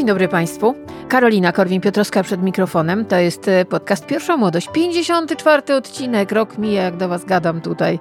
[0.00, 0.74] Dzień dobry Państwu.
[1.08, 3.04] Karolina Korwin-Piotrowska przed mikrofonem.
[3.04, 4.68] To jest e, podcast Pierwsza Młodość.
[4.72, 6.32] 54 odcinek.
[6.32, 7.98] Rok mija, jak do Was gadam tutaj.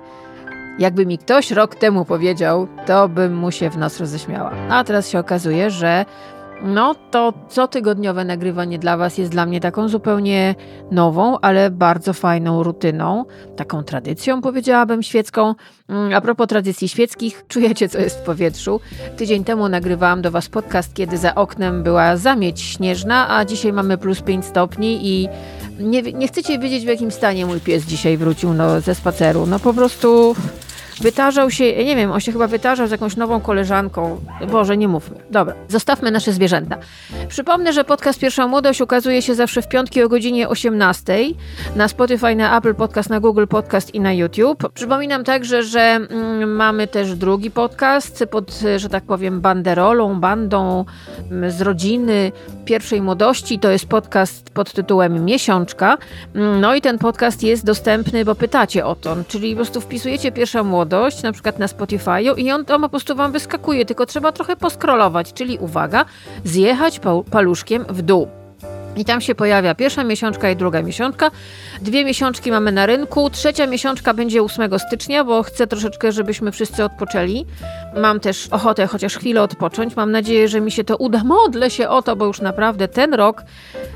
[0.80, 4.52] Jakby mi ktoś rok temu powiedział, to bym mu się w nas roześmiała.
[4.70, 6.06] A teraz się okazuje, że
[6.64, 10.56] no to cotygodniowe nagrywanie dla Was jest dla mnie taką zupełnie
[10.92, 15.56] nową, ale bardzo fajną rutyną, taką tradycją, powiedziałabym, świecką.
[15.90, 18.80] Mm, a propos tradycji świeckich, czujecie, co jest w powietrzu.
[19.18, 23.98] Tydzień temu nagrywałam do Was podcast, kiedy za oknem była zamieć śnieżna, a dzisiaj mamy
[23.98, 25.28] plus 5 stopni i
[25.80, 29.46] nie, nie chcecie wiedzieć, w jakim stanie mój pies dzisiaj wrócił no, ze spaceru.
[29.46, 30.36] No po prostu
[31.02, 34.22] wytarzał się, nie wiem, on się chyba wytarzał z jakąś nową koleżanką.
[34.52, 35.18] Boże, nie mówmy.
[35.32, 36.78] Dobra, zostawmy nasze zwierzęta.
[37.28, 41.18] Przypomnę, że podcast Pierwsza Młodość ukazuje się zawsze w piątki o godzinie 18
[41.76, 44.72] na Spotify, na Apple Podcast, na Google Podcast i na YouTube.
[44.74, 50.86] Przypominam także, że mm, mamy też drugi podcast pod, że tak powiem, banderolą, bandą
[51.32, 52.32] mm, z rodziny
[52.66, 53.60] pierwszej młodości.
[53.60, 55.98] To jest podcast pod tytułem Miesiączka.
[56.62, 60.64] No i ten podcast jest dostępny, bo pytacie o to, czyli po prostu wpisujecie Pierwsza
[60.64, 64.32] Młodość młodość, na przykład na Spotify'u i on tam po prostu wam wyskakuje, tylko trzeba
[64.32, 66.06] trochę poskrolować, czyli uwaga,
[66.44, 68.28] zjechać paluszkiem w dół.
[68.96, 71.32] I tam się pojawia pierwsza miesiączka i druga miesiączka.
[71.82, 73.30] Dwie miesiączki mamy na rynku.
[73.30, 77.46] Trzecia miesiączka będzie 8 stycznia, bo chcę troszeczkę, żebyśmy wszyscy odpoczęli.
[77.98, 79.96] Mam też ochotę chociaż chwilę odpocząć.
[79.96, 81.24] Mam nadzieję, że mi się to uda.
[81.40, 83.44] Modlę się o to, bo już naprawdę ten rok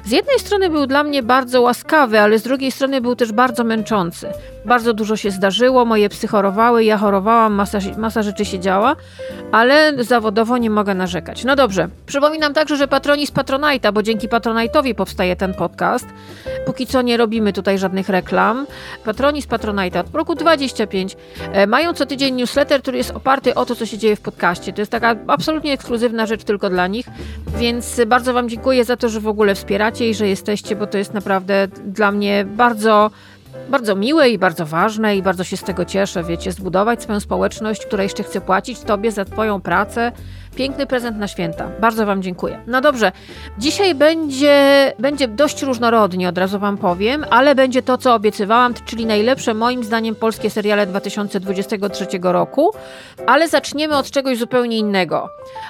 [0.05, 3.63] z jednej strony był dla mnie bardzo łaskawy, ale z drugiej strony był też bardzo
[3.63, 4.27] męczący.
[4.65, 8.95] Bardzo dużo się zdarzyło, moje psy chorowały, ja chorowałam, masa, masa rzeczy się działa,
[9.51, 11.43] ale zawodowo nie mogę narzekać.
[11.43, 16.05] No dobrze, przypominam także, że patroni z Patronite'a, bo dzięki Patronite'owi powstaje ten podcast.
[16.65, 18.67] Póki co nie robimy tutaj żadnych reklam.
[19.05, 21.17] Patroni z Patronite'a od roku 25
[21.53, 24.73] e, mają co tydzień newsletter, który jest oparty o to, co się dzieje w podcaście.
[24.73, 27.05] To jest taka absolutnie ekskluzywna rzecz tylko dla nich,
[27.57, 30.97] więc bardzo Wam dziękuję za to, że w ogóle wspieracie i że jesteście, bo to
[30.97, 33.11] jest naprawdę dla mnie bardzo
[33.69, 37.85] bardzo miłe i bardzo ważne i bardzo się z tego cieszę, wiecie, zbudować swoją społeczność,
[37.85, 40.11] która jeszcze chce płacić Tobie za Twoją pracę.
[40.55, 41.69] Piękny prezent na święta.
[41.81, 42.59] Bardzo Wam dziękuję.
[42.67, 43.11] No dobrze,
[43.57, 49.05] dzisiaj będzie, będzie dość różnorodnie, od razu Wam powiem, ale będzie to, co obiecywałam, czyli
[49.05, 52.71] najlepsze moim zdaniem polskie seriale 2023 roku,
[53.27, 55.29] ale zaczniemy od czegoś zupełnie innego.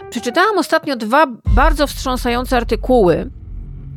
[0.10, 3.30] Przeczytałam ostatnio dwa bardzo wstrząsające artykuły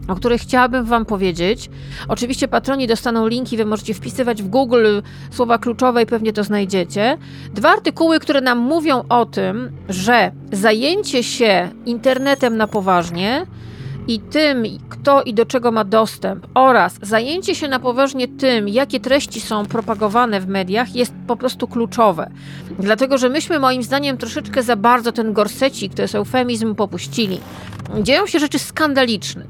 [0.08, 1.70] o których chciałabym Wam powiedzieć.
[2.08, 5.00] Oczywiście patroni dostaną linki, Wy możecie wpisywać w Google
[5.30, 7.18] słowa kluczowe i pewnie to znajdziecie.
[7.54, 13.46] Dwa artykuły, które nam mówią o tym, że zajęcie się internetem na poważnie
[14.08, 19.00] i tym, kto i do czego ma dostęp, oraz zajęcie się na poważnie tym, jakie
[19.00, 22.30] treści są propagowane w mediach, jest po prostu kluczowe.
[22.78, 27.40] Dlatego, że myśmy moim zdaniem troszeczkę za bardzo ten gorsecik, to jest eufemizm, popuścili.
[28.02, 29.44] Dzieją się rzeczy skandaliczne.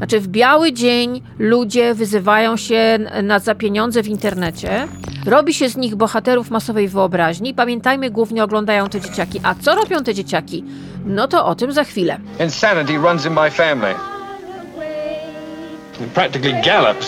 [0.00, 4.88] Znaczy, w biały dzień ludzie wyzywają się na, za pieniądze w internecie,
[5.26, 7.54] robi się z nich bohaterów masowej wyobraźni.
[7.54, 9.40] Pamiętajmy, głównie oglądają te dzieciaki.
[9.42, 10.64] A co robią te dzieciaki?
[11.06, 12.18] No to o tym za chwilę.
[12.44, 13.94] Insanity runs in my family.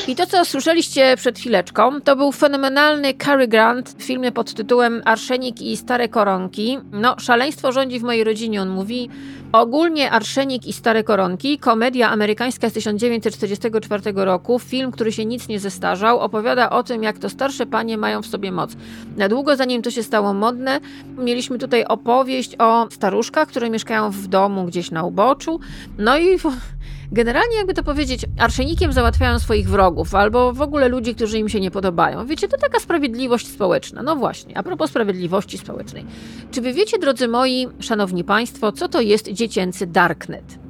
[0.09, 5.03] I to, co słyszeliście przed chwileczką, to był fenomenalny Cary Grant w filmie pod tytułem
[5.05, 6.79] Arszenik i stare koronki.
[6.93, 9.11] No, szaleństwo rządzi w mojej rodzinie, on mówi.
[9.53, 15.61] Ogólnie Arszenik i stare koronki, komedia amerykańska z 1944 roku, film, który się nic nie
[15.61, 18.71] zestarzał, opowiada o tym, jak to starsze panie mają w sobie moc.
[19.17, 20.81] Na długo zanim to się stało modne,
[21.19, 25.61] mieliśmy tutaj opowieść o staruszkach, które mieszkają w domu gdzieś na uboczu.
[25.99, 26.39] No i
[27.13, 31.61] generalnie, jakby to powiedzieć, arszenikiem załatwiają swoich wrogów albo w ogóle ludzi, którzy im się
[31.61, 32.27] nie podobają.
[32.27, 34.03] Wiecie, to taka sprawiedliwość społeczna.
[34.03, 36.05] No właśnie, a propos sprawiedliwości społecznej.
[36.51, 40.62] Czy wy wiecie, drodzy moi, szanowni państwo, co to jest dziecięcy darknet?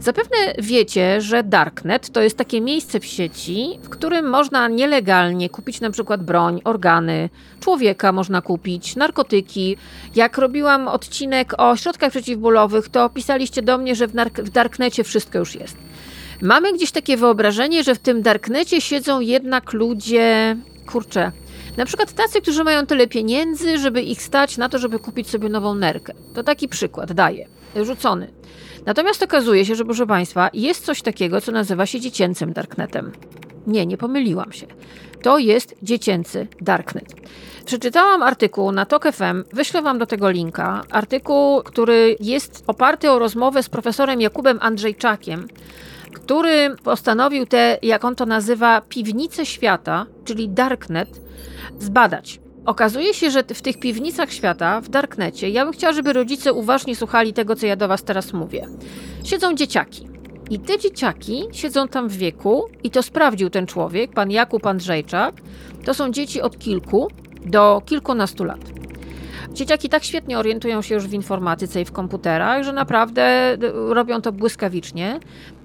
[0.00, 5.80] Zapewne wiecie, że Darknet to jest takie miejsce w sieci, w którym można nielegalnie kupić
[5.80, 9.76] na przykład broń, organy, człowieka można kupić, narkotyki.
[10.14, 15.38] Jak robiłam odcinek o środkach przeciwbólowych, to pisaliście do mnie, że w, w Darknecie wszystko
[15.38, 15.76] już jest.
[16.42, 20.56] Mamy gdzieś takie wyobrażenie, że w tym Darknecie siedzą jednak ludzie,
[20.86, 21.32] kurczę,
[21.76, 25.48] na przykład tacy, którzy mają tyle pieniędzy, żeby ich stać na to, żeby kupić sobie
[25.48, 26.14] nową nerkę.
[26.34, 27.48] To taki przykład daję.
[27.82, 28.30] Rzucony.
[28.86, 33.12] Natomiast okazuje się, że proszę Państwa, jest coś takiego, co nazywa się dziecięcym darknetem.
[33.66, 34.66] Nie, nie pomyliłam się.
[35.22, 37.14] To jest dziecięcy darknet.
[37.64, 40.82] Przeczytałam artykuł na TOK FM, wyślę Wam do tego linka.
[40.90, 45.48] Artykuł, który jest oparty o rozmowę z profesorem Jakubem Andrzejczakiem,
[46.14, 51.20] który postanowił te, jak on to nazywa, piwnice świata, czyli darknet,
[51.78, 52.40] zbadać.
[52.68, 56.96] Okazuje się, że w tych piwnicach świata, w darknecie, ja bym chciała, żeby rodzice uważnie
[56.96, 58.66] słuchali tego, co ja do was teraz mówię.
[59.24, 60.08] Siedzą dzieciaki.
[60.50, 65.34] I te dzieciaki siedzą tam w wieku, i to sprawdził ten człowiek, pan Jakub Andrzejczak.
[65.84, 67.08] To są dzieci od kilku
[67.46, 68.60] do kilkunastu lat.
[69.52, 74.32] Dzieciaki tak świetnie orientują się już w informatyce i w komputerach, że naprawdę robią to
[74.32, 75.20] błyskawicznie.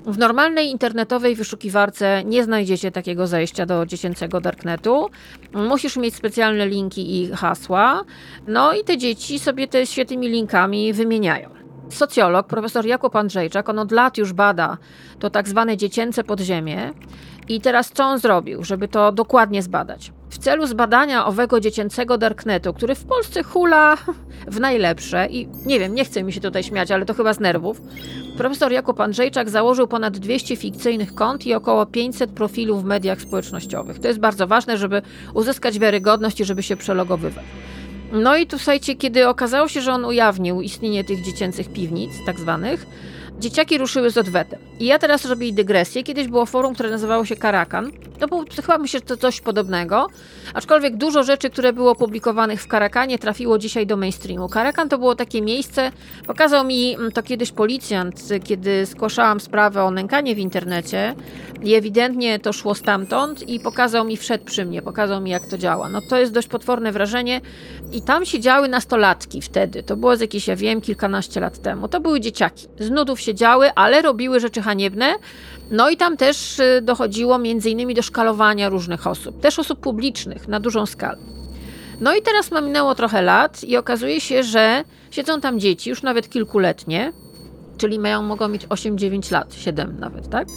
[0.05, 5.09] W normalnej internetowej wyszukiwarce nie znajdziecie takiego zajścia do dziecięcego darknetu.
[5.53, 8.03] Musisz mieć specjalne linki i hasła.
[8.47, 11.49] No i te dzieci sobie te świetnymi linkami wymieniają.
[11.89, 14.77] Socjolog, profesor Jakub Andrzejczak, on od lat już bada
[15.19, 16.93] to tak zwane dziecięce podziemie.
[17.49, 20.11] I teraz co on zrobił, żeby to dokładnie zbadać?
[20.33, 23.97] W celu zbadania owego dziecięcego darknetu, który w Polsce hula
[24.47, 27.39] w najlepsze i nie wiem, nie chcę mi się tutaj śmiać, ale to chyba z
[27.39, 27.81] nerwów,
[28.37, 33.99] profesor Jakub Andrzejczak założył ponad 200 fikcyjnych kont i około 500 profilów w mediach społecznościowych.
[33.99, 35.01] To jest bardzo ważne, żeby
[35.33, 37.45] uzyskać wiarygodność i żeby się przelogowywać.
[38.11, 42.39] No i tu słuchajcie, kiedy okazało się, że on ujawnił istnienie tych dziecięcych piwnic, tak
[42.39, 42.85] zwanych,
[43.43, 44.59] dzieciaki ruszyły z odwetem.
[44.79, 46.03] I ja teraz robię dygresję.
[46.03, 47.91] Kiedyś było forum, które nazywało się Karakan.
[48.19, 50.07] To było chyba myślę, że to coś podobnego.
[50.53, 54.49] Aczkolwiek dużo rzeczy, które było publikowanych w Karakanie, trafiło dzisiaj do mainstreamu.
[54.49, 55.91] Karakan to było takie miejsce,
[56.27, 61.15] pokazał mi mm, to kiedyś policjant, kiedy zgłaszałam sprawę o nękanie w internecie.
[61.63, 65.57] I ewidentnie to szło stamtąd i pokazał mi, wszedł przy mnie, pokazał mi, jak to
[65.57, 65.89] działa.
[65.89, 67.41] No to jest dość potworne wrażenie.
[67.91, 69.83] I tam siedziały nastolatki wtedy.
[69.83, 71.87] To było z jakieś, ja wiem, kilkanaście lat temu.
[71.87, 72.67] To były dzieciaki.
[72.79, 75.15] Z nudów siedziały, ale robiły rzeczy haniebne.
[75.71, 80.47] No i tam też y, dochodziło między innymi do szkalowania różnych osób, też osób publicznych
[80.47, 81.17] na dużą skalę.
[82.01, 86.29] No i teraz minęło trochę lat i okazuje się, że siedzą tam dzieci, już nawet
[86.29, 87.13] kilkuletnie,
[87.77, 90.47] czyli mają, mogą mieć 8-9 lat, 7 nawet, tak?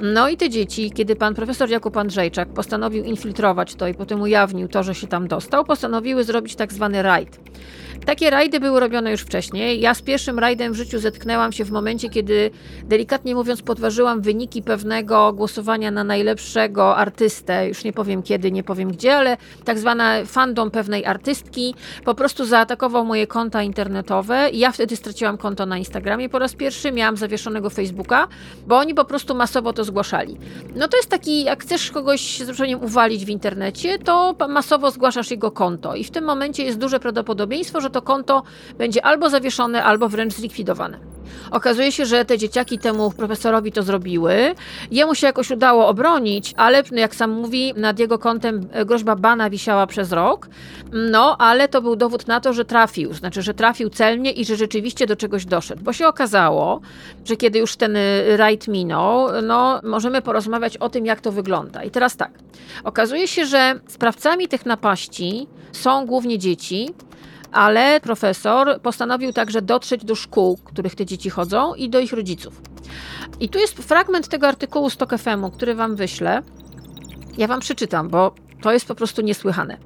[0.00, 4.68] No i te dzieci, kiedy pan profesor Jakub Andrzejczak postanowił infiltrować to i potem ujawnił
[4.68, 7.40] to, że się tam dostał, postanowiły zrobić tak zwany rajd.
[8.06, 9.80] Takie rajdy były robione już wcześniej.
[9.80, 12.50] Ja z pierwszym rajdem w życiu zetknęłam się w momencie, kiedy
[12.84, 17.68] delikatnie mówiąc podważyłam wyniki pewnego głosowania na najlepszego artystę.
[17.68, 22.44] Już nie powiem kiedy, nie powiem gdzie, ale tak zwana fandom pewnej artystki po prostu
[22.44, 27.70] zaatakował moje konta internetowe ja wtedy straciłam konto na Instagramie po raz pierwszy, miałam zawieszonego
[27.70, 28.28] Facebooka,
[28.66, 30.36] bo oni po prostu masowo to zgłaszali.
[30.74, 35.50] No to jest taki, jak chcesz kogoś z uwalić w internecie, to masowo zgłaszasz jego
[35.50, 38.42] konto i w tym momencie jest duże prawdopodobieństwo, że to konto
[38.78, 41.15] będzie albo zawieszone, albo wręcz zlikwidowane.
[41.50, 44.54] Okazuje się, że te dzieciaki temu profesorowi to zrobiły.
[44.90, 49.16] Jemu się jakoś udało obronić, ale no, jak sam mówi, nad jego kontem e, groźba
[49.16, 50.48] bana wisiała przez rok.
[50.92, 54.56] No, ale to był dowód na to, że trafił, znaczy, że trafił celnie i że
[54.56, 55.84] rzeczywiście do czegoś doszedł.
[55.84, 56.80] Bo się okazało,
[57.24, 61.84] że kiedy już ten e, rajd minął, no, możemy porozmawiać o tym, jak to wygląda.
[61.84, 62.30] I teraz tak.
[62.84, 66.94] Okazuje się, że sprawcami tych napaści są głównie dzieci,
[67.56, 72.60] ale profesor postanowił także dotrzeć do szkół, których te dzieci chodzą i do ich rodziców.
[73.40, 76.42] I tu jest fragment tego artykułu z TOK FM-u, który wam wyślę.
[77.38, 79.76] Ja wam przeczytam, bo to jest po prostu niesłychane.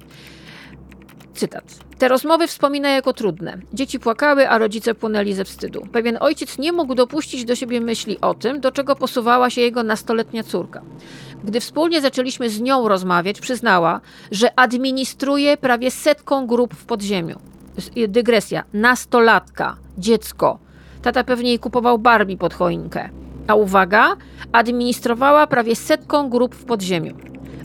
[1.33, 1.63] Cytat.
[1.97, 3.57] Te rozmowy wspomina jako trudne.
[3.73, 5.87] Dzieci płakały, a rodzice płonęli ze wstydu.
[5.91, 9.83] Pewien ojciec nie mógł dopuścić do siebie myśli o tym, do czego posuwała się jego
[9.83, 10.81] nastoletnia córka.
[11.43, 14.01] Gdy wspólnie zaczęliśmy z nią rozmawiać, przyznała,
[14.31, 17.39] że administruje prawie setką grup w podziemiu
[18.07, 20.59] dygresja, nastolatka, dziecko.
[21.01, 23.09] Tata pewnie jej kupował Barbie pod choinkę.
[23.47, 24.15] A uwaga,
[24.51, 27.13] administrowała prawie setką grup w podziemiu.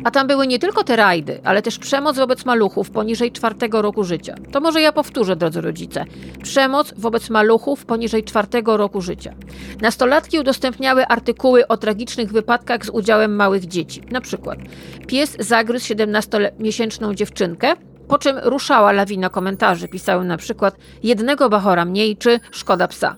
[0.04, 4.04] A tam były nie tylko te rajdy, ale też przemoc wobec maluchów poniżej czwartego roku
[4.04, 4.34] życia.
[4.52, 6.04] To może ja powtórzę, drodzy rodzice.
[6.42, 9.34] Przemoc wobec maluchów poniżej czwartego roku życia.
[9.80, 14.02] Nastolatki udostępniały artykuły o tragicznych wypadkach z udziałem małych dzieci.
[14.10, 14.58] Na przykład
[15.06, 17.74] pies zagryzł 17-miesięczną dziewczynkę,
[18.08, 19.88] po czym ruszała lawina komentarzy.
[19.88, 23.16] Pisały na przykład jednego bachora mniej czy szkoda psa.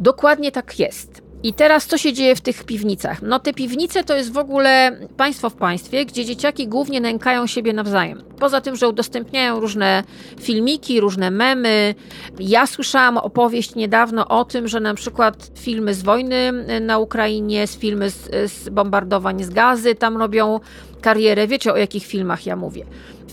[0.00, 1.22] Dokładnie tak jest.
[1.42, 3.22] I teraz co się dzieje w tych piwnicach?
[3.22, 7.72] No te piwnice to jest w ogóle państwo w państwie, gdzie dzieciaki głównie nękają siebie
[7.72, 8.22] nawzajem.
[8.40, 10.02] Poza tym, że udostępniają różne
[10.40, 11.94] filmiki, różne memy.
[12.38, 17.76] Ja słyszałam opowieść niedawno o tym, że na przykład filmy z wojny na Ukrainie, z
[17.76, 20.60] filmy z, z bombardowań z gazy tam robią
[21.00, 21.46] karierę.
[21.46, 22.84] Wiecie o jakich filmach ja mówię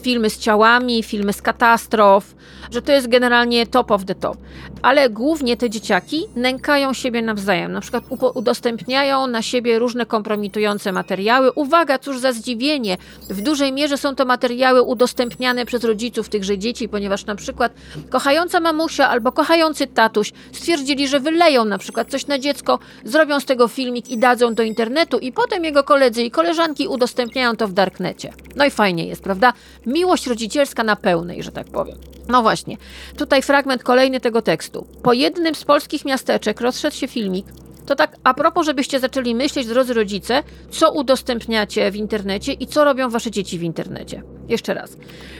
[0.07, 2.35] filmy z ciałami, filmy z katastrof,
[2.71, 4.37] że to jest generalnie top of the top.
[4.81, 7.71] Ale głównie te dzieciaki nękają siebie nawzajem.
[7.71, 11.51] Na przykład udostępniają na siebie różne kompromitujące materiały.
[11.51, 12.97] Uwaga, cóż za zdziwienie.
[13.29, 17.73] W dużej mierze są to materiały udostępniane przez rodziców tychże dzieci, ponieważ na przykład
[18.09, 23.45] kochająca mamusia albo kochający tatuś stwierdzili, że wyleją na przykład coś na dziecko, zrobią z
[23.45, 27.73] tego filmik i dadzą do internetu i potem jego koledzy i koleżanki udostępniają to w
[27.73, 28.33] darknecie.
[28.55, 29.53] No i fajnie jest, prawda?
[29.85, 31.97] Miłość rodzicielska na pełnej, że tak powiem.
[32.27, 32.77] No właśnie,
[33.17, 34.87] tutaj fragment kolejny tego tekstu.
[35.03, 37.45] Po jednym z polskich miasteczek rozszedł się filmik,
[37.85, 42.83] to tak a propos, żebyście zaczęli myśleć, drodzy rodzice, co udostępniacie w internecie i co
[42.83, 44.36] robią wasze dzieci w internecie.
[44.49, 44.97] Jeszcze raz.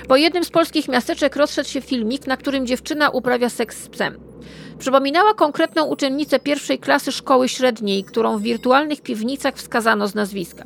[0.08, 4.18] Po jednym z polskich miasteczek rozszedł się filmik, na którym dziewczyna uprawia seks z psem.
[4.80, 10.66] Przypominała konkretną uczennicę pierwszej klasy szkoły średniej, którą w wirtualnych piwnicach wskazano z nazwiska.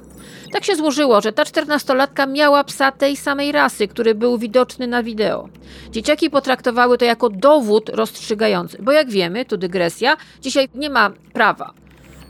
[0.52, 5.04] Tak się złożyło, że ta czternastolatka miała psa tej samej rasy, który był widoczny na
[5.04, 5.50] wideo.
[5.92, 11.74] Dzieciaki potraktowały to jako dowód rozstrzygający, bo jak wiemy, tu dygresja, dzisiaj nie ma prawa.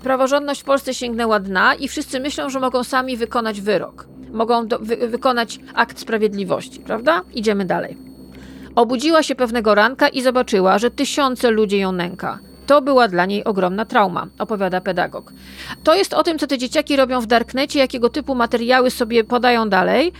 [0.04, 4.08] Praworządność w Polsce sięgnęła dna i wszyscy myślą, że mogą sami wykonać wyrok.
[4.32, 7.22] Mogą do, wy, wykonać akt sprawiedliwości, prawda?
[7.34, 7.98] Idziemy dalej.
[8.76, 12.40] Obudziła się pewnego ranka i zobaczyła, że tysiące ludzi ją nęka.
[12.68, 15.34] To była dla niej ogromna trauma, opowiada pedagog.
[15.84, 19.70] To jest o tym, co te dzieciaki robią w darknecie, jakiego typu materiały sobie podają
[19.70, 20.12] dalej.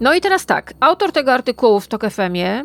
[0.00, 2.64] No i teraz tak, autor tego artykułu w TOK FM-ie,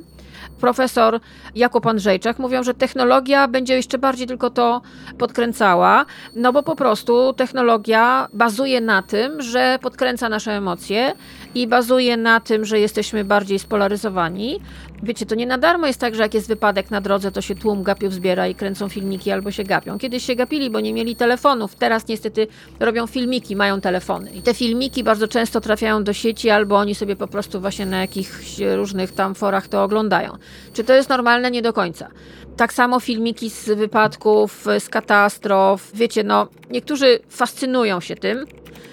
[0.56, 1.20] profesor
[1.56, 4.82] Jakub Andrzejczak mówią, że technologia będzie jeszcze bardziej tylko to
[5.18, 11.14] podkręcała, no bo po prostu technologia bazuje na tym, że podkręca nasze emocje
[11.56, 14.60] i bazuje na tym, że jesteśmy bardziej spolaryzowani.
[15.06, 17.56] Wiecie, to nie na darmo jest tak, że jak jest wypadek na drodze, to się
[17.56, 20.00] tłum gapiów zbiera i kręcą filmiki albo się gapią.
[20.00, 22.48] Kiedyś się gapili, bo nie mieli telefonów, teraz niestety
[22.80, 24.32] robią filmiki, mają telefony.
[24.32, 28.02] I te filmiki bardzo często trafiają do sieci albo oni sobie po prostu właśnie na
[28.02, 30.38] jakichś różnych tam forach to oglądają.
[30.74, 31.52] Czy to jest normalne?
[31.52, 32.10] Nie do końca.
[32.58, 35.92] Tak samo filmiki z wypadków, z katastrof.
[35.94, 38.46] Wiecie, no, niektórzy fascynują się tym,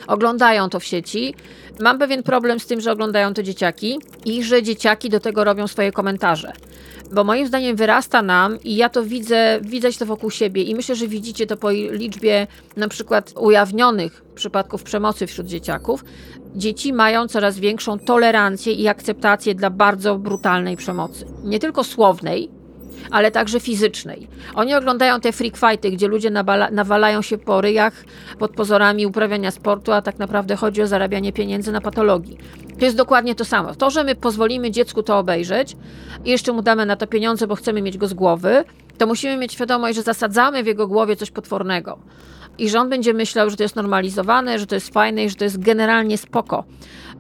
[0.07, 1.35] oglądają to w sieci.
[1.81, 5.67] Mam pewien problem z tym, że oglądają to dzieciaki i że dzieciaki do tego robią
[5.67, 6.53] swoje komentarze.
[7.13, 10.95] Bo moim zdaniem wyrasta nam i ja to widzę, widać to wokół siebie i myślę,
[10.95, 12.47] że widzicie to po liczbie
[12.77, 16.05] na przykład ujawnionych przypadków przemocy wśród dzieciaków.
[16.55, 21.27] Dzieci mają coraz większą tolerancję i akceptację dla bardzo brutalnej przemocy.
[21.45, 22.51] Nie tylko słownej,
[23.11, 24.29] ale także fizycznej.
[24.55, 26.31] Oni oglądają te freak fighty, gdzie ludzie
[26.73, 28.05] nawalają się po ryjach
[28.39, 32.39] pod pozorami uprawiania sportu, a tak naprawdę chodzi o zarabianie pieniędzy na patologii.
[32.79, 33.75] To jest dokładnie to samo.
[33.75, 35.77] To, że my pozwolimy dziecku to obejrzeć
[36.25, 38.65] i jeszcze mu damy na to pieniądze, bo chcemy mieć go z głowy,
[38.99, 41.99] to musimy mieć świadomość, że zasadzamy w jego głowie coś potwornego.
[42.59, 45.37] I że on będzie myślał, że to jest normalizowane, że to jest fajne i że
[45.37, 46.65] to jest generalnie spoko.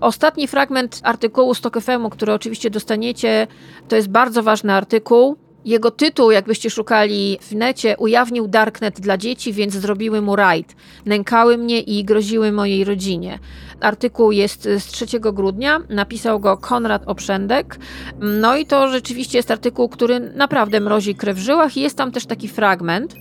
[0.00, 3.46] Ostatni fragment artykułu z TokFM, który oczywiście dostaniecie,
[3.88, 5.36] to jest bardzo ważny artykuł.
[5.64, 10.76] Jego tytuł, jakbyście szukali w necie, ujawnił Darknet dla dzieci, więc zrobiły mu rajd.
[11.06, 13.38] Nękały mnie i groziły mojej rodzinie.
[13.80, 17.78] Artykuł jest z 3 grudnia, napisał go Konrad Oprzędek.
[18.20, 22.12] No i to rzeczywiście jest artykuł, który naprawdę mrozi krew w żyłach i jest tam
[22.12, 23.14] też taki fragment.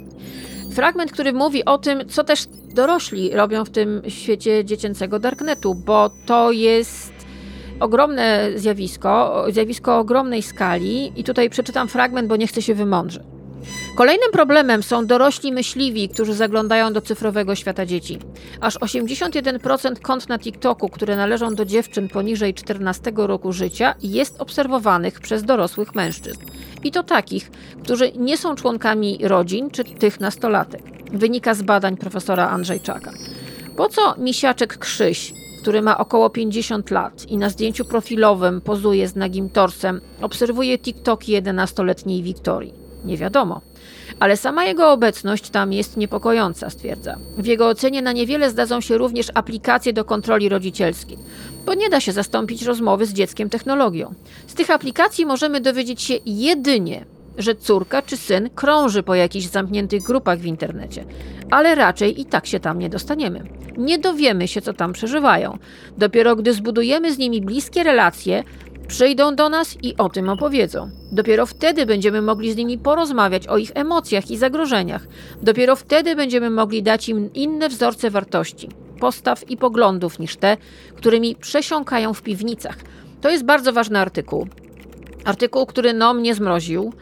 [0.71, 2.45] Fragment, który mówi o tym, co też
[2.75, 7.20] dorośli robią w tym świecie dziecięcego Darknetu, bo to jest
[7.81, 13.23] ogromne zjawisko, zjawisko ogromnej skali i tutaj przeczytam fragment, bo nie chcę się wymądrzyć.
[13.95, 18.19] Kolejnym problemem są dorośli myśliwi, którzy zaglądają do cyfrowego świata dzieci.
[18.61, 25.19] Aż 81% kont na TikToku, które należą do dziewczyn poniżej 14 roku życia, jest obserwowanych
[25.19, 26.41] przez dorosłych mężczyzn.
[26.83, 27.51] I to takich,
[27.83, 30.81] którzy nie są członkami rodzin czy tych nastolatek.
[31.13, 33.11] Wynika z badań profesora Andrzejczaka.
[33.77, 39.15] Po co misiaczek Krzyś który ma około 50 lat i na zdjęciu profilowym pozuje z
[39.15, 42.73] nagim torsem, obserwuje TikToki 11-letniej Wiktorii.
[43.05, 43.61] Nie wiadomo.
[44.19, 47.17] Ale sama jego obecność tam jest niepokojąca, stwierdza.
[47.37, 51.17] W jego ocenie na niewiele zdadzą się również aplikacje do kontroli rodzicielskiej,
[51.65, 54.13] bo nie da się zastąpić rozmowy z dzieckiem technologią.
[54.47, 57.05] Z tych aplikacji możemy dowiedzieć się jedynie,
[57.37, 61.05] że córka czy syn krąży po jakichś zamkniętych grupach w internecie,
[61.51, 63.43] ale raczej i tak się tam nie dostaniemy.
[63.77, 65.57] Nie dowiemy się, co tam przeżywają.
[65.97, 68.43] Dopiero gdy zbudujemy z nimi bliskie relacje,
[68.87, 70.89] przyjdą do nas i o tym opowiedzą.
[71.11, 75.07] Dopiero wtedy będziemy mogli z nimi porozmawiać o ich emocjach i zagrożeniach.
[75.41, 78.69] Dopiero wtedy będziemy mogli dać im inne wzorce wartości,
[78.99, 80.57] postaw i poglądów niż te,
[80.95, 82.77] którymi przesiąkają w piwnicach.
[83.21, 84.47] To jest bardzo ważny artykuł.
[85.25, 86.93] Artykuł, który no mnie zmroził,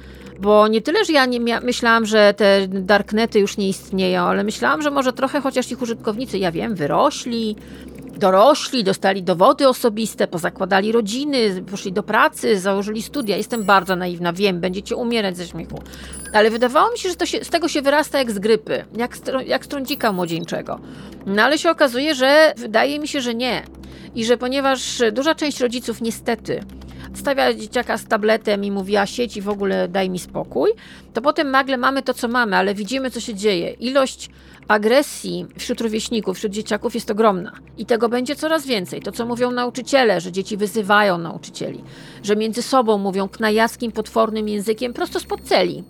[0.42, 4.82] bo nie tyle, że ja nie myślałam, że te darknety już nie istnieją, ale myślałam,
[4.82, 7.56] że może trochę chociaż ich użytkownicy, ja wiem, wyrośli,
[8.18, 13.38] dorośli, dostali dowody osobiste, pozakładali rodziny, poszli do pracy, założyli studia.
[13.38, 15.82] Jestem bardzo naiwna, wiem, będziecie umierać ze śmiechu.
[16.34, 19.66] Ale wydawało mi się, że się, z tego się wyrasta jak z grypy, jak, jak
[19.66, 20.80] z trądzika młodzieńczego.
[21.26, 23.64] No ale się okazuje, że wydaje mi się, że nie.
[24.16, 26.64] I że ponieważ duża część rodziców niestety
[27.14, 30.70] stawia dzieciaka z tabletem i mówi, a sieci w ogóle daj mi spokój,
[31.14, 33.72] to potem nagle mamy to, co mamy, ale widzimy, co się dzieje.
[33.72, 34.30] Ilość
[34.68, 37.52] agresji wśród rówieśników, wśród dzieciaków jest ogromna.
[37.78, 39.02] I tego będzie coraz więcej.
[39.02, 41.84] To, co mówią nauczyciele, że dzieci wyzywają nauczycieli,
[42.24, 45.84] że między sobą mówią knajackim, potwornym językiem prosto spod celi.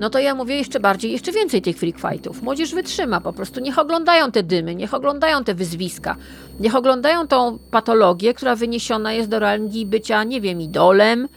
[0.00, 2.42] No to ja mówię jeszcze bardziej, jeszcze więcej tych freak fightów.
[2.42, 3.60] Młodzież wytrzyma po prostu.
[3.60, 6.16] Niech oglądają te dymy, niech oglądają te wyzwiska,
[6.60, 11.28] niech oglądają tą patologię, która wyniesiona jest do rangi bycia, nie wiem, idolem.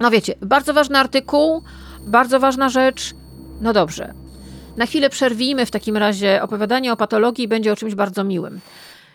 [0.00, 1.62] No wiecie, bardzo ważny artykuł,
[2.06, 3.14] bardzo ważna rzecz.
[3.60, 4.14] No dobrze,
[4.76, 8.60] na chwilę przerwijmy w takim razie opowiadanie o patologii będzie o czymś bardzo miłym.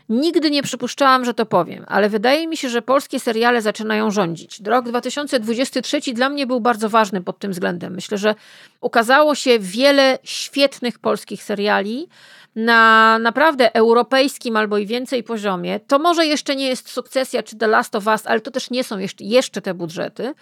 [0.09, 4.59] Nigdy nie przypuszczałam, że to powiem, ale wydaje mi się, że polskie seriale zaczynają rządzić.
[4.65, 7.93] Rok 2023 dla mnie był bardzo ważny pod tym względem.
[7.93, 8.35] Myślę, że
[8.81, 12.07] ukazało się wiele świetnych polskich seriali
[12.55, 15.79] na naprawdę europejskim albo i więcej poziomie.
[15.79, 18.83] To może jeszcze nie jest sukcesja czy The Last of Us, ale to też nie
[18.83, 20.33] są jeszcze, te budżety.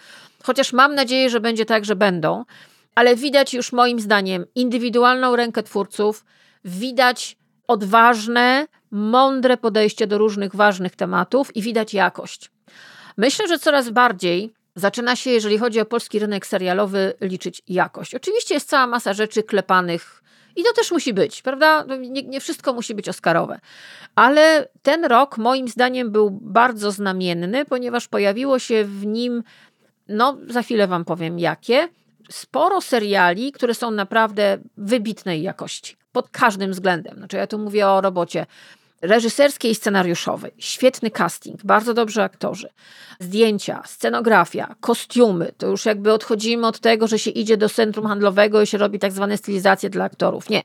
[0.42, 2.44] Chociaż mam nadzieję, że będzie tak, że będą
[2.94, 6.24] ale widać już moim zdaniem indywidualną rękę twórców,
[6.64, 12.50] widać odważne, mądre podejście do różnych ważnych tematów i widać jakość.
[13.16, 18.14] Myślę, że coraz bardziej zaczyna się, jeżeli chodzi o polski rynek serialowy, liczyć jakość.
[18.14, 20.22] Oczywiście jest cała masa rzeczy klepanych.
[20.56, 21.84] I to też musi być, prawda?
[21.88, 23.60] No, nie, nie, wszystko musi być Oscarowe.
[24.14, 29.42] Ale ten rok, moim zdaniem, był bardzo znamienny, ponieważ pojawiło się w nim,
[30.08, 31.88] no za chwilę Wam powiem jakie,
[32.30, 35.96] sporo seriali, które są naprawdę wybitnej jakości.
[36.14, 37.16] Pod każdym względem.
[37.16, 38.46] Znaczy, ja tu mówię o robocie
[39.02, 40.52] reżyserskiej i scenariuszowej.
[40.58, 42.68] Świetny casting, bardzo dobrzy aktorzy.
[43.20, 45.52] Zdjęcia, scenografia, kostiumy.
[45.58, 48.98] To już jakby odchodzimy od tego, że się idzie do centrum handlowego i się robi
[48.98, 50.50] tak zwane stylizacje dla aktorów.
[50.50, 50.62] Nie.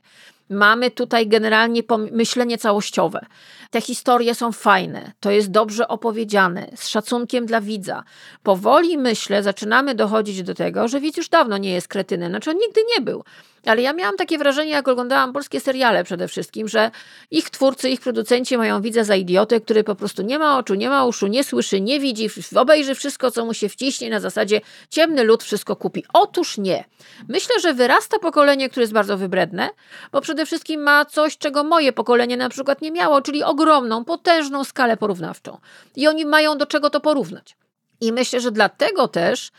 [0.50, 3.26] Mamy tutaj generalnie myślenie całościowe.
[3.70, 8.02] Te historie są fajne, to jest dobrze opowiedziane, z szacunkiem dla widza.
[8.42, 12.56] Powoli, myślę, zaczynamy dochodzić do tego, że widz już dawno nie jest kretynem, znaczy on
[12.56, 13.24] nigdy nie był.
[13.66, 16.90] Ale ja miałam takie wrażenie, jak oglądałam polskie seriale przede wszystkim, że
[17.30, 20.88] ich twórcy, ich producenci mają widza za idiotę, który po prostu nie ma oczu, nie
[20.88, 25.24] ma uszu, nie słyszy, nie widzi, obejrzy wszystko, co mu się wciśnie na zasadzie ciemny
[25.24, 26.04] lud wszystko kupi.
[26.12, 26.84] Otóż nie.
[27.28, 29.70] Myślę, że wyrasta pokolenie, które jest bardzo wybredne,
[30.12, 34.64] bo przede wszystkim ma coś, czego moje pokolenie na przykład nie miało, czyli ogromną, potężną
[34.64, 35.58] skalę porównawczą.
[35.96, 37.56] I oni mają do czego to porównać.
[38.00, 39.50] I myślę, że dlatego też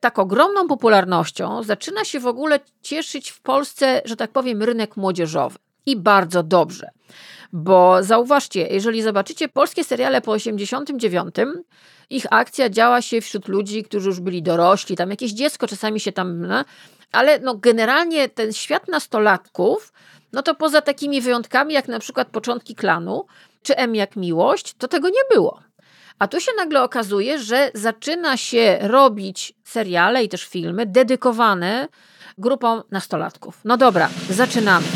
[0.00, 5.58] tak ogromną popularnością zaczyna się w ogóle cieszyć w Polsce, że tak powiem, rynek młodzieżowy.
[5.86, 6.90] I bardzo dobrze.
[7.52, 11.34] Bo zauważcie, jeżeli zobaczycie polskie seriale po 89,
[12.10, 16.12] ich akcja działa się wśród ludzi, którzy już byli dorośli, tam jakieś dziecko czasami się
[16.12, 16.64] tam, no,
[17.12, 19.92] ale no generalnie ten świat nastolatków,
[20.32, 23.26] no to poza takimi wyjątkami jak na przykład początki klanu,
[23.62, 25.60] czy M jak miłość, to tego nie było.
[26.18, 31.88] A tu się nagle okazuje, że zaczyna się robić seriale i też filmy dedykowane
[32.38, 33.60] grupom nastolatków.
[33.64, 34.86] No dobra, zaczynamy.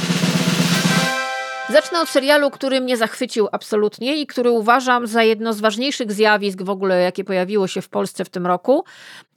[1.70, 6.62] Zacznę od serialu, który mnie zachwycił absolutnie i który uważam za jedno z ważniejszych zjawisk
[6.62, 8.84] w ogóle, jakie pojawiło się w Polsce w tym roku.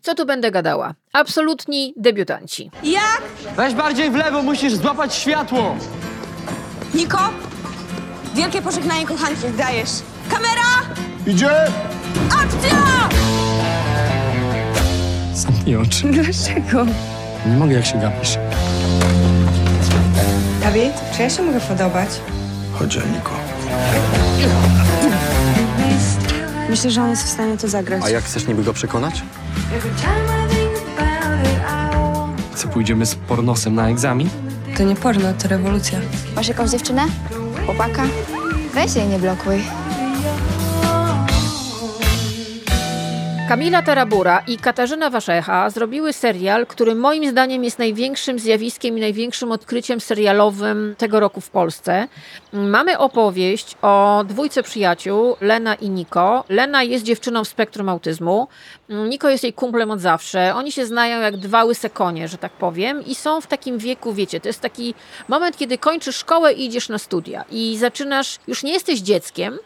[0.07, 0.93] Co tu będę gadała?
[1.13, 2.71] Absolutni debiutanci.
[2.83, 3.21] Jak?
[3.55, 5.75] Weź bardziej w lewo, musisz złapać światło.
[6.93, 7.29] Niko?
[8.35, 9.89] Wielkie pożegnanie kochanki dajesz.
[10.29, 10.95] Kamera!
[11.27, 11.49] Idzie!
[12.27, 13.09] Akcja!
[15.33, 16.07] Zamknij oczy.
[16.07, 16.85] Dlaczego?
[17.45, 18.37] Nie mogę, jak się gapisz.
[20.61, 22.09] Dawid, czy ja się mogę podobać?
[22.79, 23.31] Chodź, Niko.
[26.69, 28.03] Myślę, że on jest w stanie to zagrać.
[28.05, 29.21] A jak chcesz niby go przekonać?
[32.55, 34.29] Co, pójdziemy z pornosem na egzamin?
[34.77, 35.99] To nie porno, to rewolucja.
[36.35, 37.05] Masz jakąś dziewczynę?
[37.65, 38.03] Chłopaka?
[38.73, 39.61] Weź jej nie blokuj.
[43.47, 49.51] Kamila Tarabura i Katarzyna Waszecha zrobiły serial, który moim zdaniem jest największym zjawiskiem i największym
[49.51, 52.07] odkryciem serialowym tego roku w Polsce.
[52.53, 56.43] Mamy opowieść o dwójce przyjaciół, Lena i Niko.
[56.49, 58.47] Lena jest dziewczyną w spektrum autyzmu.
[58.89, 60.55] Niko jest jej kumplem od zawsze.
[60.55, 64.13] Oni się znają jak dwa łyse konie, że tak powiem, i są w takim wieku,
[64.13, 64.93] wiecie, to jest taki
[65.27, 69.59] moment, kiedy kończysz szkołę i idziesz na studia i zaczynasz, już nie jesteś dzieckiem,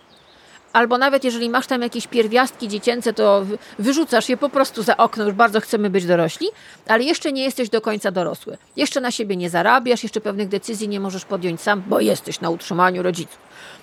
[0.73, 3.45] albo nawet jeżeli masz tam jakieś pierwiastki dziecięce, to
[3.79, 6.47] wyrzucasz je po prostu za okno, już bardzo chcemy być dorośli,
[6.88, 8.57] ale jeszcze nie jesteś do końca dorosły.
[8.77, 12.49] Jeszcze na siebie nie zarabiasz, jeszcze pewnych decyzji nie możesz podjąć sam, bo jesteś na
[12.49, 13.38] utrzymaniu rodziców.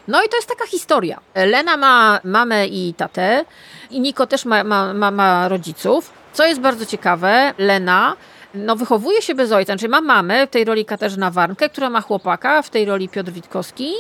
[0.09, 1.20] No i to jest taka historia.
[1.35, 3.44] Lena ma mamę i tatę
[3.90, 6.11] i Niko też ma, ma, ma, ma rodziców.
[6.33, 8.16] Co jest bardzo ciekawe, Lena
[8.55, 12.01] no, wychowuje się bez ojca, czyli ma mamę, w tej roli Katarzyna Warnkę, która ma
[12.01, 13.92] chłopaka, w tej roli Piotr Witkowski.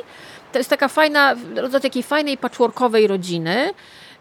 [0.52, 3.70] To jest taka fajna, rodzaj takiej fajnej patchworkowej rodziny.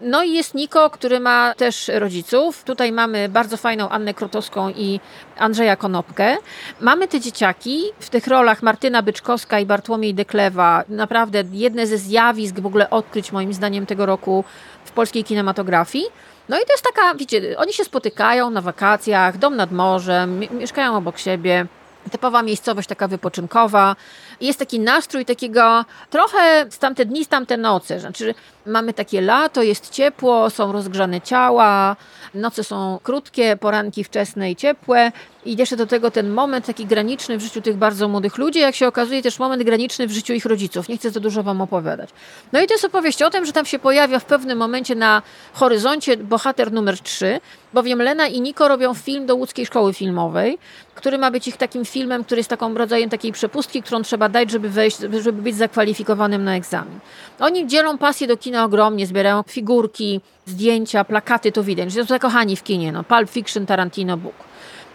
[0.01, 2.63] No i jest Niko, który ma też rodziców.
[2.63, 4.99] Tutaj mamy bardzo fajną Annę Krotowską i
[5.37, 6.37] Andrzeja Konopkę.
[6.81, 10.83] Mamy te dzieciaki w tych rolach Martyna Byczkowska i Bartłomiej Deklewa.
[10.89, 14.43] Naprawdę jedne ze zjawisk, w ogóle odkryć moim zdaniem tego roku
[14.85, 16.05] w polskiej kinematografii.
[16.49, 20.49] No i to jest taka, wiecie, oni się spotykają na wakacjach, dom nad morzem, mi-
[20.51, 21.65] mieszkają obok siebie.
[22.11, 23.95] Typowa miejscowość taka wypoczynkowa.
[24.41, 27.99] Jest taki nastrój takiego trochę z tamte dni, z tamte noce.
[27.99, 31.95] Znaczy, mamy takie lato, jest ciepło, są rozgrzane ciała,
[32.33, 35.11] noce są krótkie, poranki wczesne i ciepłe.
[35.45, 38.75] I jeszcze do tego ten moment taki graniczny w życiu tych bardzo młodych ludzi, jak
[38.75, 40.89] się okazuje, też moment graniczny w życiu ich rodziców.
[40.89, 42.09] Nie chcę za dużo wam opowiadać.
[42.53, 45.21] No i to jest opowieść o tym, że tam się pojawia w pewnym momencie na
[45.53, 47.39] horyzoncie bohater numer 3,
[47.73, 50.57] bowiem Lena i Niko robią film do łódzkiej szkoły filmowej,
[50.95, 54.51] który ma być ich takim filmem, który jest taką rodzajem takiej przepustki, którą trzeba dać,
[54.51, 56.99] żeby wejść, żeby być zakwalifikowanym na egzamin.
[57.39, 62.55] Oni dzielą pasję do kina ogromnie, zbierają figurki, zdjęcia, plakaty, to widać, że są zakochani
[62.55, 64.35] w kinie, no, Pulp Fiction, Tarantino, Book.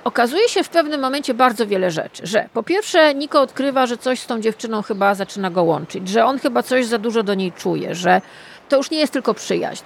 [0.04, 4.20] Okazuje się w pewnym momencie bardzo wiele rzeczy, że po pierwsze Niko odkrywa, że coś
[4.20, 7.52] z tą dziewczyną chyba zaczyna go łączyć, że on chyba coś za dużo do niej
[7.52, 8.20] czuje, że
[8.68, 9.84] to już nie jest tylko przyjaźń.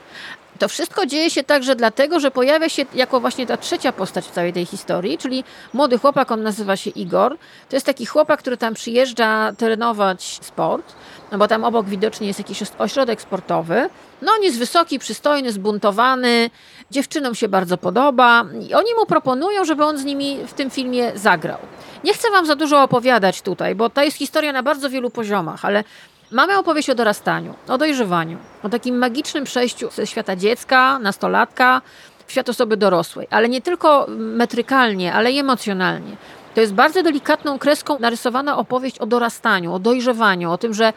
[0.58, 4.30] To wszystko dzieje się także dlatego, że pojawia się jako właśnie ta trzecia postać w
[4.30, 7.36] całej tej historii, czyli młody chłopak, on nazywa się Igor.
[7.68, 10.94] To jest taki chłopak, który tam przyjeżdża trenować sport,
[11.32, 13.88] no bo tam obok widocznie jest jakiś ośrodek sportowy.
[14.22, 16.50] No on jest wysoki, przystojny, zbuntowany,
[16.90, 21.12] dziewczynom się bardzo podoba i oni mu proponują, żeby on z nimi w tym filmie
[21.14, 21.58] zagrał.
[22.04, 25.64] Nie chcę wam za dużo opowiadać tutaj, bo to jest historia na bardzo wielu poziomach,
[25.64, 25.84] ale
[26.30, 31.82] Mamy opowieść o dorastaniu, o dojrzewaniu, o takim magicznym przejściu ze świata dziecka, nastolatka
[32.26, 36.16] w świat osoby dorosłej, ale nie tylko metrykalnie, ale i emocjonalnie.
[36.54, 40.92] To jest bardzo delikatną kreską narysowana opowieść o dorastaniu, o dojrzewaniu, o tym, że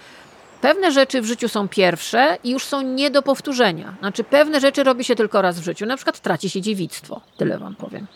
[0.61, 3.93] pewne rzeczy w życiu są pierwsze i już są nie do powtórzenia.
[3.99, 7.57] Znaczy, pewne rzeczy robi się tylko raz w życiu, na przykład traci się dziewictwo, tyle
[7.57, 8.07] wam powiem.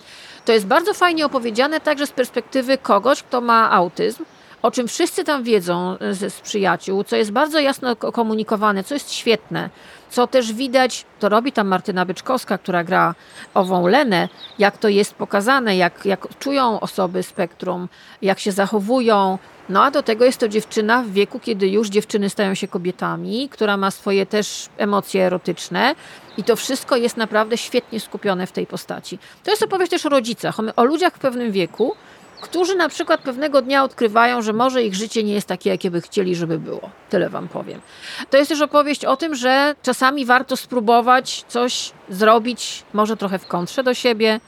[0.45, 4.25] To jest bardzo fajnie opowiedziane także z perspektywy kogoś, kto ma autyzm,
[4.63, 8.83] o czym wszyscy tam wiedzą e, z, z przyjaciół, co jest bardzo jasno ko- komunikowane,
[8.83, 9.69] co jest świetne,
[10.09, 13.15] co też widać, to robi tam Martyna Byczkowska, która gra
[13.53, 17.89] ową Lenę, jak to jest pokazane, jak, jak czują osoby spektrum,
[18.21, 19.37] jak się zachowują.
[19.69, 23.49] No a do tego jest to dziewczyna w wieku, kiedy już dziewczyny stają się kobietami,
[23.49, 25.95] która ma swoje też emocje erotyczne
[26.37, 29.19] i to wszystko jest naprawdę świetnie skupione w tej postaci.
[29.43, 31.95] To jest opowieść też o rodzicach, o ludziach w pewnym wieku,
[32.43, 36.01] którzy na przykład pewnego dnia odkrywają, że może ich życie nie jest takie, jakie by
[36.01, 36.89] chcieli, żeby było.
[37.09, 37.81] Tyle wam powiem.
[38.29, 43.47] To jest też opowieść o tym, że czasami warto spróbować coś zrobić, może trochę w
[43.47, 44.39] kontrze do siebie.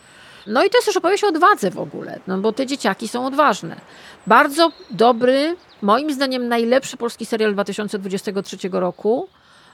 [0.47, 3.25] No i to jest też opowieść o odwadze w ogóle, no bo te dzieciaki są
[3.25, 3.75] odważne.
[4.27, 9.27] Bardzo dobry, moim zdaniem najlepszy polski serial 2023 roku.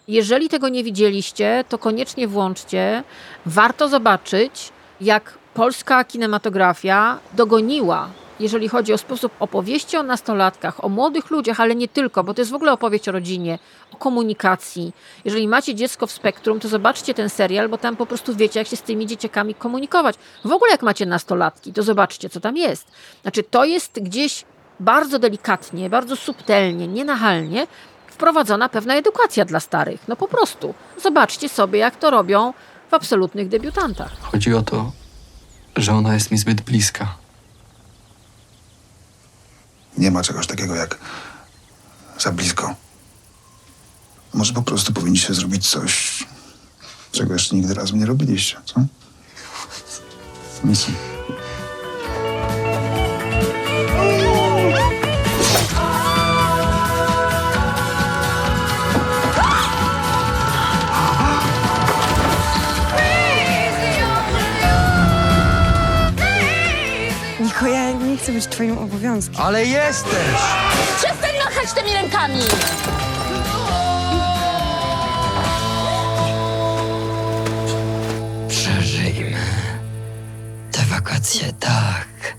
[0.07, 3.03] Jeżeli tego nie widzieliście, to koniecznie włączcie.
[3.45, 4.69] Warto zobaczyć,
[5.01, 8.09] jak polska kinematografia dogoniła,
[8.39, 12.41] jeżeli chodzi o sposób opowieści o nastolatkach, o młodych ludziach, ale nie tylko, bo to
[12.41, 13.59] jest w ogóle opowieść o rodzinie,
[13.93, 14.93] o komunikacji.
[15.25, 18.67] Jeżeli macie dziecko w spektrum, to zobaczcie ten serial, bo tam po prostu wiecie, jak
[18.67, 20.15] się z tymi dzieciakami komunikować.
[20.45, 22.87] W ogóle jak macie nastolatki, to zobaczcie, co tam jest.
[23.21, 24.45] Znaczy, to jest gdzieś
[24.79, 27.67] bardzo delikatnie, bardzo subtelnie, nienachalnie
[28.07, 30.07] wprowadzona pewna edukacja dla starych.
[30.07, 30.73] No po prostu.
[31.01, 32.53] Zobaczcie sobie, jak to robią
[32.89, 34.11] w absolutnych debiutantach.
[34.21, 34.91] Chodzi o to,
[35.75, 37.15] że ona jest mi zbyt bliska.
[39.97, 40.97] Nie ma czegoś takiego jak
[42.19, 42.75] za blisko.
[44.34, 46.23] Może po prostu powinniście zrobić coś,
[47.12, 48.86] czego jeszcze nigdy razem nie robiliście, co?
[50.63, 50.86] Nic.
[67.62, 69.41] Niko, ja nie chcę być twoim obowiązkiem.
[69.41, 70.39] Ale jesteś!
[70.97, 72.39] Przestań machać tymi rękami!
[78.47, 79.38] Przeżyjmy
[80.71, 82.36] te wakacje tak,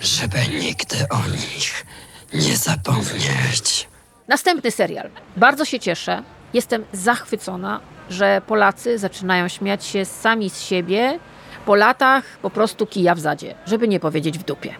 [0.00, 1.86] żeby nigdy o nich
[2.34, 3.88] nie zapomnieć.
[4.28, 5.10] Następny serial.
[5.36, 6.22] Bardzo się cieszę.
[6.54, 7.80] Jestem zachwycona,
[8.10, 11.18] że Polacy zaczynają śmiać się sami z siebie
[11.66, 14.74] po latach po prostu kija w zadzie, żeby nie powiedzieć w dupie.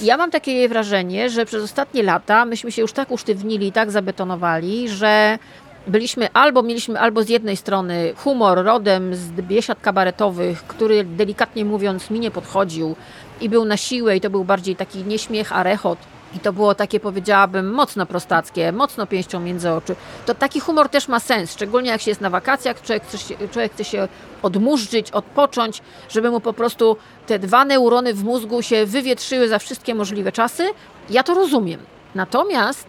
[0.00, 4.88] Ja mam takie wrażenie, że przez ostatnie lata myśmy się już tak usztywnili tak zabetonowali,
[4.88, 5.38] że
[5.86, 12.10] byliśmy albo mieliśmy albo z jednej strony humor rodem z biesiad kabaretowych, który delikatnie mówiąc
[12.10, 12.96] mi nie podchodził
[13.40, 15.98] i był na siłę i to był bardziej taki nie śmiech, a rechot.
[16.36, 19.96] I to było takie, powiedziałabym, mocno prostackie, mocno pięścią między oczy.
[20.26, 23.34] To taki humor też ma sens, szczególnie jak się jest na wakacjach, człowiek chce się,
[23.50, 24.08] człowiek chce się
[24.42, 29.94] odmurzyć, odpocząć, żeby mu po prostu te dwa neurony w mózgu się wywietrzyły za wszystkie
[29.94, 30.68] możliwe czasy.
[31.10, 31.80] Ja to rozumiem.
[32.14, 32.86] Natomiast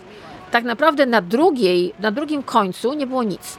[0.51, 3.57] tak naprawdę na, drugiej, na drugim końcu nie było nic.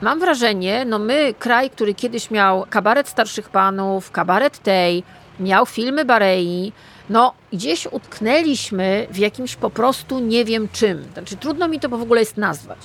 [0.00, 5.04] Mam wrażenie, no my, kraj, który kiedyś miał kabaret starszych panów, kabaret tej,
[5.40, 6.72] miał filmy Barei,
[7.12, 11.04] no gdzieś utknęliśmy w jakimś po prostu nie wiem czym.
[11.12, 12.78] Znaczy trudno mi to w ogóle jest nazwać.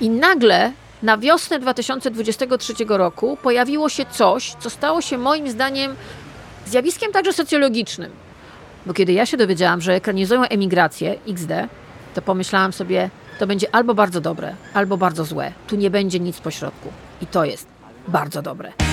[0.00, 5.94] I nagle na wiosnę 2023 roku pojawiło się coś, co stało się moim zdaniem
[6.66, 8.10] zjawiskiem także socjologicznym.
[8.86, 11.52] Bo kiedy ja się dowiedziałam, że ekranizują emigrację XD,
[12.14, 15.52] to pomyślałam sobie, to będzie albo bardzo dobre, albo bardzo złe.
[15.66, 16.92] Tu nie będzie nic pośrodku.
[17.22, 17.66] I to jest
[18.08, 18.89] bardzo dobre.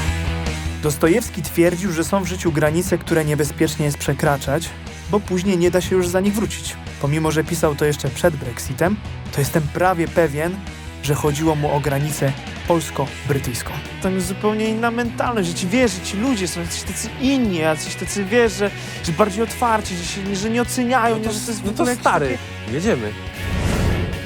[0.84, 4.70] Dostojewski twierdził, że są w życiu granice, które niebezpiecznie jest przekraczać,
[5.12, 6.76] bo później nie da się już za nich wrócić.
[7.02, 8.96] Pomimo, że pisał to jeszcze przed Brexitem,
[9.32, 10.56] to jestem prawie pewien,
[11.04, 12.32] że chodziło mu o granicę
[12.68, 13.72] polsko-brytyjską.
[14.04, 17.58] Tam jest zupełnie inna mentalność, że ci wiesz, że ci ludzie są jacyś tacy inni,
[17.58, 18.72] jacyś tacy wiesz, że,
[19.04, 22.38] że bardziej otwarci, że, się, że nie oceniają, nie, że to jest No to stary,
[22.72, 23.12] jedziemy.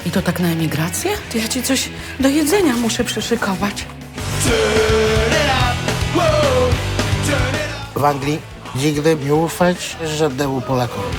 [0.05, 1.11] I to tak na emigrację?
[1.31, 3.85] To ja ci coś do jedzenia muszę przyszykować.
[8.01, 8.39] W Anglii
[8.75, 11.17] nigdy nie ufać żadnemu Polakowi.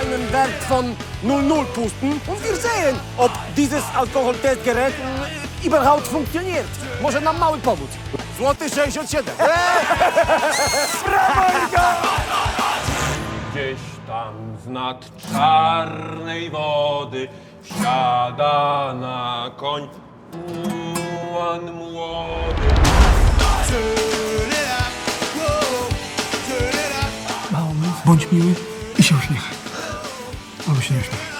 [0.00, 6.68] Einen Wert von 00 pusten und wir sehen, ob dieses Alkoholtestgerät mm, überhaupt funktioniert.
[7.02, 7.90] Może nam mały pomóc.
[8.38, 9.34] Złoty 67.
[11.06, 11.96] Brawo, Iga!
[13.52, 17.28] Gdzieś tam z nad czarnej wody
[17.62, 19.88] wsiada na koń
[21.30, 22.80] ułan młody.
[28.04, 28.54] Bądź miły
[28.98, 29.54] i się uśmiechaj.
[30.68, 31.30] Albo się nie uśmiechaj.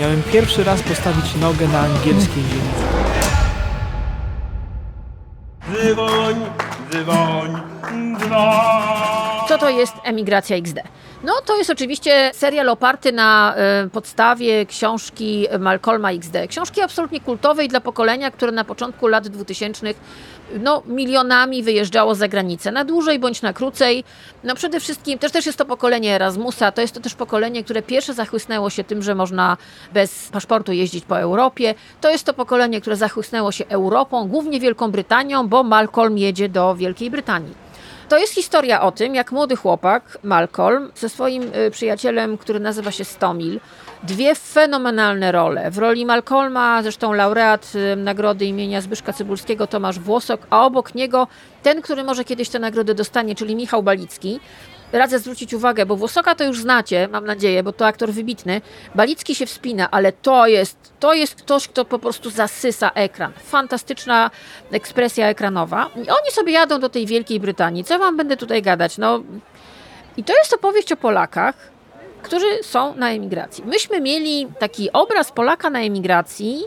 [0.00, 2.70] Miałem pierwszy raz postawić nogę na angielskiej ziemi.
[5.92, 6.34] Dzwoń,
[6.90, 7.60] dzwoń,
[8.18, 8.40] dzwoń.
[9.48, 10.78] Co to jest emigracja XD?
[11.24, 16.36] No to jest oczywiście serial oparty na e, podstawie książki Malcolma XD.
[16.48, 19.86] Książki absolutnie kultowej dla pokolenia, które na początku lat 2000
[20.60, 24.04] no, milionami wyjeżdżało za granicę, na dłużej bądź na krócej.
[24.44, 27.82] No przede wszystkim, też, też jest to pokolenie Erasmusa, to jest to też pokolenie, które
[27.82, 29.56] pierwsze zachłysnęło się tym, że można
[29.94, 31.74] bez paszportu jeździć po Europie.
[32.00, 36.74] To jest to pokolenie, które zachłysnęło się Europą, głównie Wielką Brytanią, bo Malcolm jedzie do
[36.74, 37.65] Wielkiej Brytanii.
[38.08, 42.90] To jest historia o tym, jak młody chłopak, Malcolm, ze swoim y, przyjacielem, który nazywa
[42.90, 43.60] się Stomil,
[44.02, 45.70] dwie fenomenalne role.
[45.70, 51.28] W roli Malcolma, zresztą laureat y, nagrody imienia Zbyszka Cybulskiego Tomasz Włosok, a obok niego
[51.62, 54.40] ten, który może kiedyś tę nagrodę dostanie, czyli Michał Balicki.
[54.92, 58.60] Radzę zwrócić uwagę, bo Włosoka to już znacie, mam nadzieję, bo to aktor wybitny.
[58.94, 63.32] Balicki się wspina, ale to jest, to jest ktoś, kto po prostu zasysa ekran.
[63.44, 64.30] Fantastyczna
[64.72, 65.90] ekspresja ekranowa.
[65.96, 67.84] I oni sobie jadą do tej Wielkiej Brytanii.
[67.84, 68.98] Co wam będę tutaj gadać?
[68.98, 69.22] No,
[70.16, 71.54] i to jest opowieść o Polakach,
[72.22, 73.64] którzy są na emigracji.
[73.64, 76.64] Myśmy mieli taki obraz Polaka na emigracji,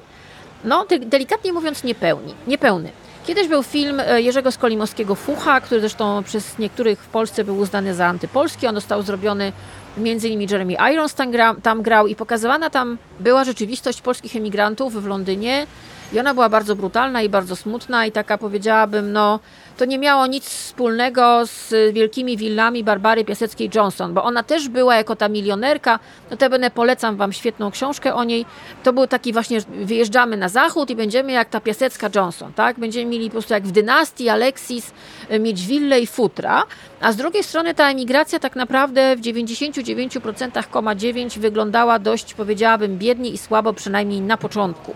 [0.63, 2.89] no de- delikatnie mówiąc niepełni, niepełny.
[3.30, 7.94] Kiedyś był film e, Jerzego Skolimowskiego Fucha, który zresztą przez niektórych w Polsce był uznany
[7.94, 8.68] za antypolski.
[8.68, 9.52] On został zrobiony,
[9.98, 15.04] między innymi Jeremy Irons tam, gra, tam grał i pokazywana tam była rzeczywistość polskich emigrantów
[15.04, 15.68] w Londynie
[16.13, 19.39] i ona była bardzo brutalna i bardzo smutna i taka powiedziałabym, no
[19.80, 25.15] to nie miało nic wspólnego z wielkimi willami Barbary Piaseckiej-Johnson, bo ona też była jako
[25.15, 26.00] ta milionerka,
[26.32, 28.46] notabene polecam wam świetną książkę o niej,
[28.84, 33.26] to był taki właśnie, wyjeżdżamy na zachód i będziemy jak ta Piasecka-Johnson, tak, będziemy mieli
[33.26, 34.92] po prostu jak w dynastii Alexis
[35.30, 36.63] e, mieć willę i futra,
[37.02, 43.38] a z drugiej strony ta emigracja tak naprawdę w 99,9% wyglądała dość, powiedziałabym, biednie i
[43.38, 44.96] słabo, przynajmniej na początku.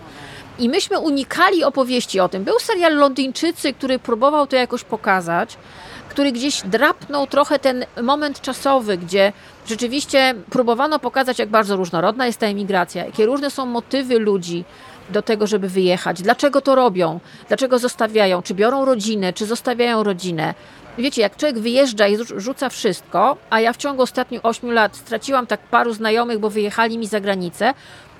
[0.58, 2.44] I myśmy unikali opowieści o tym.
[2.44, 5.56] Był serial Londyńczycy, który próbował to jakoś pokazać,
[6.08, 9.32] który gdzieś drapnął trochę ten moment czasowy, gdzie
[9.66, 14.64] rzeczywiście próbowano pokazać, jak bardzo różnorodna jest ta emigracja, jakie różne są motywy ludzi
[15.10, 20.54] do tego, żeby wyjechać, dlaczego to robią, dlaczego zostawiają, czy biorą rodzinę, czy zostawiają rodzinę.
[20.98, 24.96] Wiecie, jak człowiek wyjeżdża i rzu- rzuca wszystko, a ja w ciągu ostatnich 8 lat
[24.96, 27.74] straciłam tak paru znajomych, bo wyjechali mi za granicę,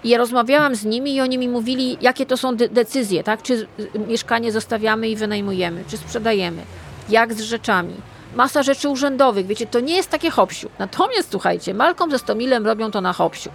[0.05, 3.43] i ja rozmawiałam z nimi i oni mi mówili, jakie to są de- decyzje, tak?
[3.43, 3.67] Czy
[4.09, 6.63] mieszkanie zostawiamy i wynajmujemy, czy sprzedajemy,
[7.09, 7.95] jak z rzeczami.
[8.35, 10.69] Masa rzeczy urzędowych, wiecie, to nie jest takie hopsiu.
[10.79, 13.51] Natomiast słuchajcie, Malcolm ze Stomilem robią to na hopsiu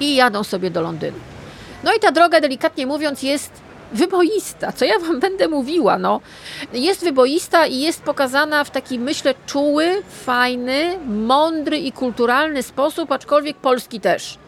[0.00, 1.18] i jadą sobie do Londynu.
[1.84, 3.50] No i ta droga, delikatnie mówiąc, jest
[3.92, 4.72] wyboista.
[4.72, 5.98] Co ja wam będę mówiła?
[5.98, 6.20] No,
[6.72, 13.56] jest wyboista i jest pokazana w taki, myślę, czuły, fajny, mądry i kulturalny sposób, aczkolwiek
[13.56, 14.38] polski też.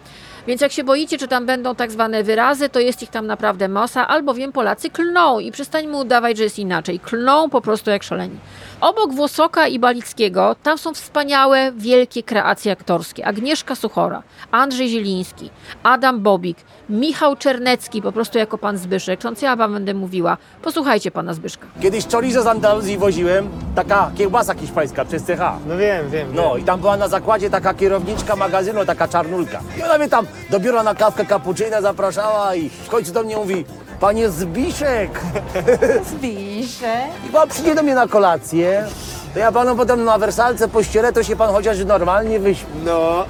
[0.48, 3.68] Więc jak się boicie, czy tam będą tak zwane wyrazy, to jest ich tam naprawdę
[3.68, 7.00] masa, albowiem Polacy klną i przestańmy udawać, że jest inaczej.
[7.00, 8.38] Klną po prostu jak szaleni.
[8.80, 13.26] Obok Włosoka i Balickiego tam są wspaniałe, wielkie kreacje aktorskie.
[13.26, 15.50] Agnieszka Suchora, Andrzej Zieliński,
[15.82, 16.58] Adam Bobik,
[16.88, 19.20] Michał Czernecki, po prostu jako pan Zbyszek.
[19.20, 20.36] Co ja wam będę mówiła?
[20.62, 21.66] Posłuchajcie pana Zbyszka.
[21.82, 25.40] Kiedyś chorizo z Andaluzji woziłem, taka kiełbasa hiszpańska przez CH.
[25.66, 26.28] No wiem, wiem.
[26.34, 29.60] No i tam była na zakładzie taka kierowniczka magazynu, taka czarnulka.
[29.78, 33.36] I ona mnie tam do biura na kawkę cappuccino zapraszała i w końcu do mnie
[33.36, 33.64] mówi
[34.00, 35.20] Panie Zbiszek!
[36.10, 37.10] Zbiszek?
[37.28, 38.86] I pan przyjdzie do mnie na kolację,
[39.34, 42.66] to ja panu potem na wersalce pościelę, to się pan chociaż normalnie wyśpi.
[42.84, 43.24] No.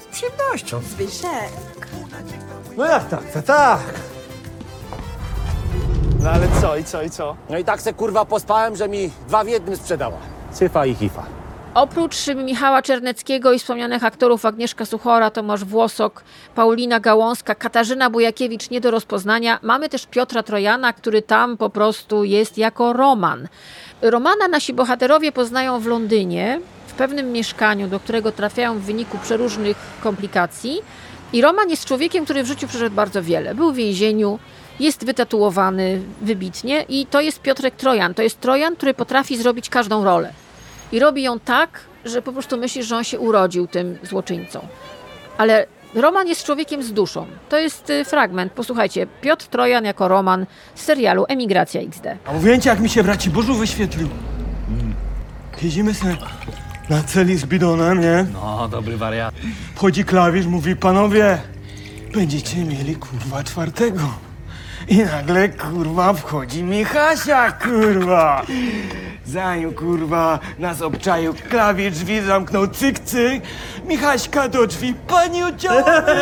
[0.00, 0.80] Z przyjemnością.
[0.80, 1.52] Zbyszek.
[2.76, 3.80] No jak tak, to tak.
[6.20, 7.36] No ale co, i co, i co?
[7.50, 10.18] No i tak se kurwa pospałem, że mi dwa w jednym sprzedała.
[10.52, 11.22] Cyfa i hifa.
[11.74, 18.80] Oprócz Michała Czerneckiego i wspomnianych aktorów Agnieszka Suchora, Tomasz Włosok, Paulina Gałązka, Katarzyna Bujakiewicz nie
[18.80, 23.48] do rozpoznania, mamy też Piotra Trojana, który tam po prostu jest jako Roman.
[24.02, 29.76] Romana nasi bohaterowie poznają w Londynie, w pewnym mieszkaniu, do którego trafiają w wyniku przeróżnych
[30.02, 30.80] komplikacji.
[31.32, 33.54] I Roman jest człowiekiem, który w życiu przeszedł bardzo wiele.
[33.54, 34.38] Był w więzieniu,
[34.80, 38.14] jest wytatuowany wybitnie i to jest Piotrek Trojan.
[38.14, 40.41] To jest Trojan, który potrafi zrobić każdą rolę.
[40.92, 44.66] I robi ją tak, że po prostu myślisz, że on się urodził tym złoczyńcą.
[45.38, 47.26] Ale Roman jest człowiekiem z duszą.
[47.48, 48.52] To jest y, fragment.
[48.52, 52.06] Posłuchajcie, Piotr Trojan jako Roman z serialu Emigracja XD.
[52.26, 54.08] A ci, jak mi się braci Bożu wyświetlił.
[55.60, 56.16] Siedzimy sobie
[56.90, 58.26] na celi z bidonem, nie?
[58.32, 59.34] No, dobry wariat.
[59.74, 61.38] Wchodzi klawisz, mówi, panowie,
[62.14, 64.31] będziecie mieli, kurwa, czwartego.
[64.88, 68.42] I nagle, kurwa, wchodzi Michasia, kurwa.
[69.26, 73.42] Zanim, kurwa, nas obczaił klawisz, drzwi zamknął, cyk, cyk.
[73.86, 76.14] Michaśka do drzwi, panie oddziałowy,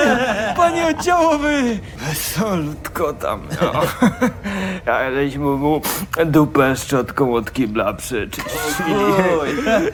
[0.56, 1.78] panie oddziałowy.
[1.96, 3.72] Wesolutko tam, no.
[4.92, 5.80] Aleśmy mu
[6.26, 8.94] dupę szczotką od kibla przeczyścili.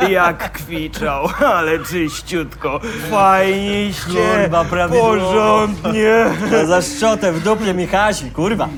[0.08, 2.80] Jak kwiczał, ale czyściutko.
[3.10, 5.08] Fajniście, Kurwa, prawidłowo.
[5.14, 6.24] porządnie.
[6.66, 8.55] Za szczotę w dupie Michasi, kurwa.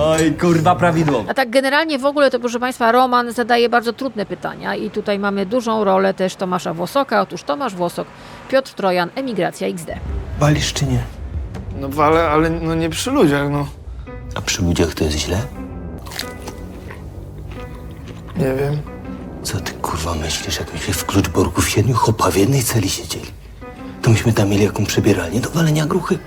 [0.00, 1.30] Oj, kurwa, prawidłowo.
[1.30, 5.18] A tak generalnie w ogóle to, proszę Państwa, Roman zadaje bardzo trudne pytania i tutaj
[5.18, 7.20] mamy dużą rolę też Tomasza Włosoka.
[7.20, 8.08] Otóż Tomasz Włosok,
[8.48, 9.90] Piotr Trojan, Emigracja XD.
[10.38, 11.02] Walisz czy nie?
[11.80, 13.66] No wale, ale no nie przy ludziach, no.
[14.34, 15.42] A przy ludziach to jest źle?
[18.36, 18.78] Nie wiem.
[19.42, 23.26] Co ty kurwa myślisz, jak myśmy w Kluczborku w siedmiu chopa w jednej celi siedzieli?
[24.02, 26.18] To myśmy tam mieli jaką przebieralnię do walenia gruchy.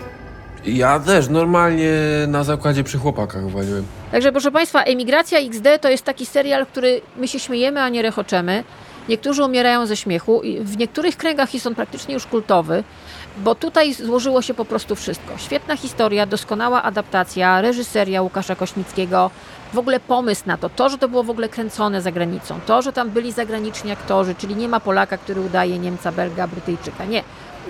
[0.66, 1.92] Ja też normalnie
[2.28, 3.86] na zakładzie przy chłopakach waliłem.
[4.12, 8.02] Także proszę Państwa, Emigracja XD to jest taki serial, który my się śmiejemy, a nie
[8.02, 8.64] rechoczemy.
[9.10, 12.84] Niektórzy umierają ze śmiechu w niektórych kręgach jest on praktycznie już kultowy,
[13.38, 15.38] bo tutaj złożyło się po prostu wszystko.
[15.38, 19.32] Świetna historia, doskonała adaptacja, reżyseria Łukasza Kośmickiego,
[19.74, 22.82] w ogóle pomysł na to, to, że to było w ogóle kręcone za granicą, to,
[22.82, 27.24] że tam byli zagraniczni aktorzy, czyli nie ma Polaka, który udaje Niemca, Belga, Brytyjczyka, nie.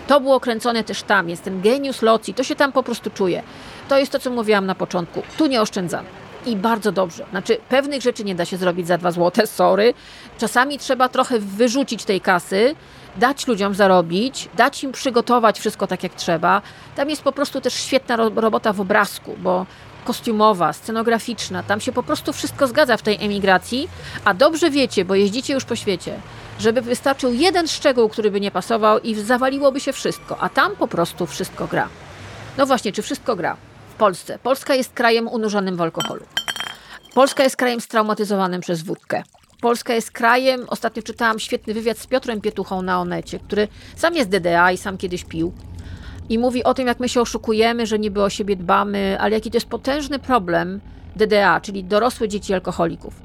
[0.07, 3.43] To było kręcone też tam, jest ten genius loci, to się tam po prostu czuje.
[3.89, 5.21] To jest to, co mówiłam na początku.
[5.37, 6.07] Tu nie oszczędzamy.
[6.45, 7.25] I bardzo dobrze.
[7.29, 9.93] Znaczy, pewnych rzeczy nie da się zrobić za dwa złote, sorry.
[10.37, 12.75] Czasami trzeba trochę wyrzucić tej kasy,
[13.17, 16.61] dać ludziom zarobić, dać im przygotować wszystko tak jak trzeba.
[16.95, 19.65] Tam jest po prostu też świetna ro- robota w obrazku, bo
[20.03, 23.89] kostiumowa, scenograficzna, tam się po prostu wszystko zgadza w tej emigracji,
[24.25, 26.19] a dobrze wiecie, bo jeździcie już po świecie,
[26.59, 30.87] żeby wystarczył jeden szczegół, który by nie pasował i zawaliłoby się wszystko, a tam po
[30.87, 31.89] prostu wszystko gra.
[32.57, 33.57] No właśnie, czy wszystko gra?
[33.89, 34.39] W Polsce.
[34.43, 36.25] Polska jest krajem unurzonym w alkoholu.
[37.13, 39.23] Polska jest krajem straumatyzowanym przez wódkę.
[39.61, 44.29] Polska jest krajem, ostatnio czytałam świetny wywiad z Piotrem Pietuchą na Onecie, który sam jest
[44.29, 45.53] DDA i sam kiedyś pił.
[46.29, 49.51] I mówi o tym, jak my się oszukujemy, że niby o siebie dbamy, ale jaki
[49.51, 50.81] to jest potężny problem
[51.15, 53.21] DDA, czyli dorosłe dzieci alkoholików.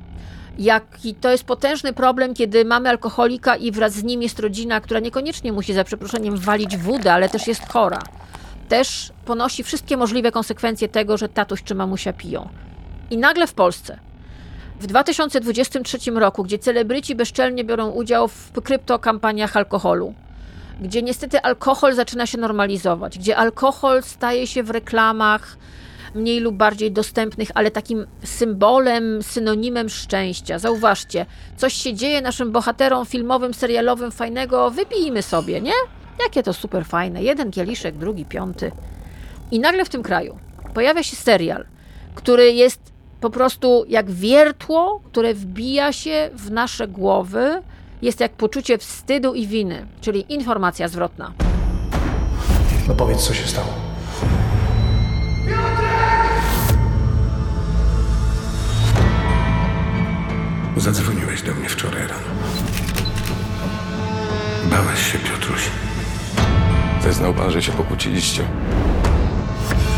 [0.59, 5.01] Jaki to jest potężny problem, kiedy mamy alkoholika i wraz z nim jest rodzina, która
[5.01, 7.99] niekoniecznie musi za przeproszeniem walić wódę, ale też jest chora.
[8.69, 12.49] Też ponosi wszystkie możliwe konsekwencje tego, że tatuś czy mamusia piją.
[13.11, 13.99] I nagle w Polsce,
[14.81, 20.15] w 2023 roku, gdzie celebryci bezczelnie biorą udział w kryptokampaniach alkoholu,
[20.81, 25.57] gdzie niestety alkohol zaczyna się normalizować, gdzie alkohol staje się w reklamach
[26.15, 30.59] mniej lub bardziej dostępnych, ale takim symbolem, synonimem szczęścia.
[30.59, 31.27] Zauważcie,
[31.57, 35.73] coś się dzieje naszym bohaterom filmowym, serialowym fajnego, wypijmy sobie, nie?
[36.23, 37.23] Jakie to super fajne.
[37.23, 38.73] Jeden kieliszek, drugi, piąty.
[39.51, 40.39] I nagle w tym kraju
[40.75, 41.67] pojawia się serial,
[42.15, 42.81] który jest
[43.21, 47.63] po prostu jak wiertło, które wbija się w nasze głowy,
[48.03, 51.33] jest jak poczucie wstydu i winy, czyli informacja zwrotna.
[52.89, 53.69] No powiedz, co się stało.
[60.77, 62.29] Zadzwoniłeś do mnie wczoraj rano.
[64.71, 65.61] Bałeś się, Piotruś.
[67.03, 68.45] Zeznał pan, że się pokłóciliście.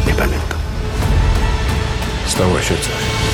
[0.06, 0.58] Nie pamiętam.
[2.26, 3.29] Stało się coś.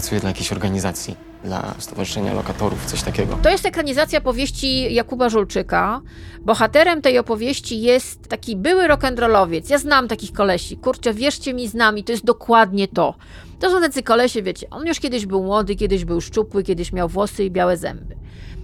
[0.00, 3.38] Pracuję dla jakiejś organizacji, dla Stowarzyszenia Lokatorów, coś takiego.
[3.42, 6.00] To jest ekranizacja powieści Jakuba Żulczyka.
[6.40, 9.70] Bohaterem tej opowieści jest taki były rock'n'rollowiec.
[9.70, 10.76] Ja znam takich kolesi.
[10.76, 13.14] Kurczę, wierzcie mi, znam i to jest dokładnie to.
[13.58, 17.08] To są tacy kolesie, wiecie, on już kiedyś był młody, kiedyś był szczupły, kiedyś miał
[17.08, 18.16] włosy i białe zęby.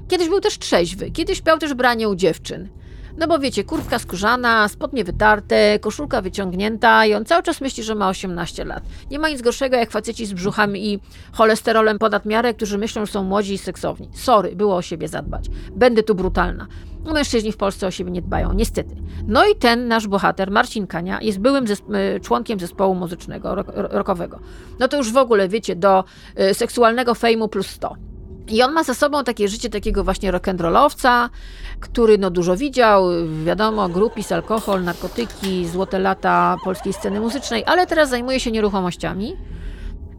[0.08, 2.68] Kiedyś był też trzeźwy, kiedyś miał też branie u dziewczyn.
[3.18, 7.94] No bo wiecie, kurtka skórzana, spodnie wytarte, koszulka wyciągnięta i on cały czas myśli, że
[7.94, 8.82] ma 18 lat.
[9.10, 11.00] Nie ma nic gorszego jak faceci z brzuchami i
[11.32, 14.08] cholesterolem ponad miarę, którzy myślą, że są młodzi i seksowni.
[14.14, 15.46] Sorry, było o siebie zadbać.
[15.72, 16.66] Będę tu brutalna.
[17.04, 18.96] No, mężczyźni w Polsce o siebie nie dbają, niestety.
[19.26, 21.64] No i ten nasz bohater, Marcin Kania, jest byłym
[22.22, 24.38] członkiem zespołu muzycznego, rockowego.
[24.78, 26.04] No to już w ogóle, wiecie, do
[26.40, 27.96] y, seksualnego fejmu plus 100.
[28.48, 31.28] I on ma za sobą takie życie takiego właśnie rock'n'rollowca,
[31.80, 33.04] który no dużo widział,
[33.44, 39.36] wiadomo, grupis, alkohol, narkotyki, złote lata polskiej sceny muzycznej, ale teraz zajmuje się nieruchomościami.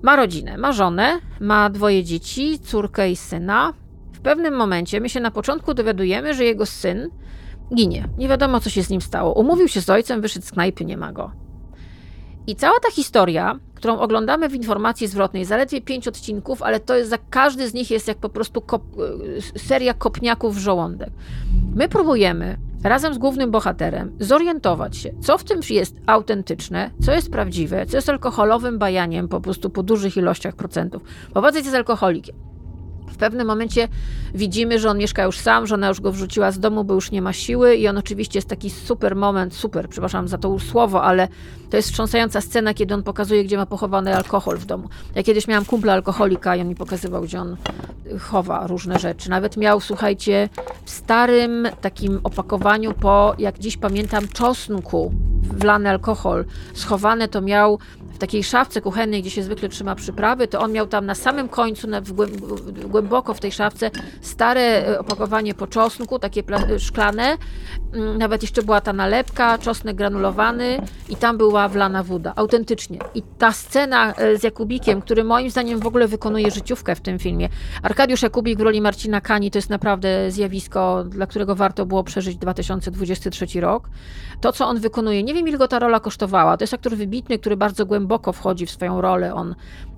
[0.01, 3.73] Ma rodzinę, ma żonę, ma dwoje dzieci, córkę i syna.
[4.13, 7.09] W pewnym momencie my się na początku dowiadujemy, że jego syn
[7.75, 8.07] ginie.
[8.17, 9.33] Nie wiadomo, co się z nim stało.
[9.33, 11.31] Umówił się z ojcem, wyszedł z knajpy, nie ma go.
[12.47, 17.09] I cała ta historia, którą oglądamy w informacji zwrotnej, zaledwie pięć odcinków, ale to jest
[17.09, 18.81] za każdy z nich jest jak po prostu kop,
[19.57, 21.09] seria kopniaków w żołądek.
[21.75, 27.31] My próbujemy razem z głównym bohaterem zorientować się, co w tym jest autentyczne, co jest
[27.31, 31.01] prawdziwe, co jest alkoholowym bajaniem po prostu po dużych ilościach procentów.
[31.33, 32.35] Bo facet jest alkoholikiem.
[33.07, 33.87] W pewnym momencie
[34.33, 37.11] widzimy, że on mieszka już sam, że ona już go wrzuciła z domu, bo już
[37.11, 41.03] nie ma siły i on oczywiście jest taki super moment, super, przepraszam za to słowo,
[41.03, 41.27] ale
[41.69, 44.89] to jest wstrząsająca scena, kiedy on pokazuje, gdzie ma pochowany alkohol w domu.
[45.15, 47.57] Ja kiedyś miałam kumpla alkoholika i on mi pokazywał, gdzie on
[48.19, 49.29] chowa różne rzeczy.
[49.29, 50.49] Nawet miał, słuchajcie,
[50.85, 56.45] w starym takim opakowaniu po, jak dziś pamiętam, czosnku wlany alkohol.
[56.73, 57.79] Schowane to miał
[58.17, 61.49] w takiej szafce kuchennej, gdzie się zwykle trzyma przyprawy, to on miał tam na samym
[61.49, 63.91] końcu, na, w głęb- głęboko w tej szafce,
[64.21, 67.37] stare e, opakowanie po czosnku, takie pla- szklane.
[67.93, 72.33] Mm, Nawet jeszcze była ta nalepka, czosnek granulowany i tam była wlana woda.
[72.35, 72.99] Autentycznie.
[73.15, 77.19] I ta scena e, z Jakubikiem, który moim zdaniem w ogóle wykonuje życiówkę w tym
[77.19, 77.49] filmie.
[77.83, 82.37] Arkadiusz Jakubik w roli Marcina Kani to jest naprawdę zjawisko, dla którego warto było przeżyć
[82.37, 83.89] 2023 rok.
[84.41, 86.57] To, co on wykonuje, nie wiem ile go ta rola kosztowała.
[86.57, 89.33] To jest aktor wybitny, który bardzo głęboko wchodzi w swoją rolę.
[89.33, 89.55] On,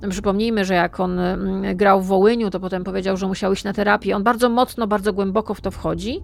[0.09, 3.73] przypomnijmy, że jak on mm, grał w Wołyniu, to potem powiedział, że musiał iść na
[3.73, 4.15] terapię.
[4.15, 6.21] On bardzo mocno, bardzo głęboko w to wchodzi.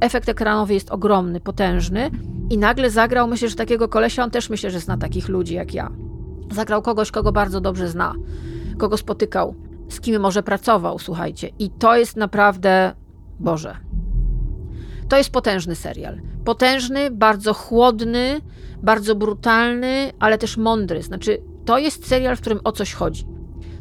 [0.00, 2.10] Efekt ekranowy jest ogromny, potężny
[2.50, 5.74] i nagle zagrał, myślę, że takiego kolesia, on też myślę, że zna takich ludzi jak
[5.74, 5.90] ja.
[6.50, 8.14] Zagrał kogoś, kogo bardzo dobrze zna,
[8.78, 9.54] kogo spotykał,
[9.88, 11.50] z kim może pracował, słuchajcie.
[11.58, 12.92] I to jest naprawdę,
[13.40, 13.76] Boże,
[15.08, 16.20] to jest potężny serial.
[16.44, 18.40] Potężny, bardzo chłodny,
[18.82, 21.02] bardzo brutalny, ale też mądry.
[21.02, 23.26] Znaczy, to jest serial, w którym o coś chodzi.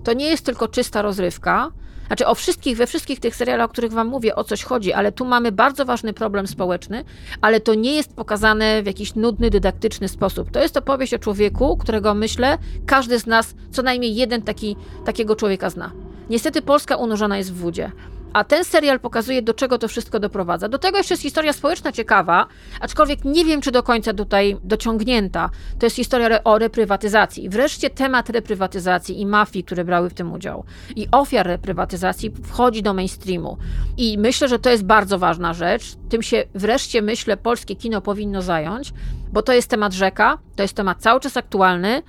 [0.03, 1.71] To nie jest tylko czysta rozrywka.
[2.07, 5.11] Znaczy, o wszystkich, we wszystkich tych serialach, o których Wam mówię, o coś chodzi, ale
[5.11, 7.03] tu mamy bardzo ważny problem społeczny,
[7.41, 10.51] ale to nie jest pokazane w jakiś nudny, dydaktyczny sposób.
[10.51, 14.75] To jest opowieść o człowieku, którego myślę, każdy z nas co najmniej jeden taki,
[15.05, 15.91] takiego człowieka zna.
[16.30, 17.91] Niestety Polska unurzona jest w wódzie.
[18.38, 20.69] A ten serial pokazuje, do czego to wszystko doprowadza.
[20.69, 22.47] Do tego jeszcze jest historia społeczna ciekawa,
[22.81, 25.49] aczkolwiek nie wiem, czy do końca tutaj dociągnięta.
[25.79, 27.49] To jest historia o reprywatyzacji.
[27.49, 30.63] Wreszcie temat reprywatyzacji i mafii, które brały w tym udział,
[30.95, 33.57] i ofiar reprywatyzacji wchodzi do mainstreamu.
[33.97, 35.95] I myślę, że to jest bardzo ważna rzecz.
[36.09, 38.93] Tym się wreszcie, myślę, polskie kino powinno zająć,
[39.33, 42.03] bo to jest temat rzeka, to jest temat cały czas aktualny.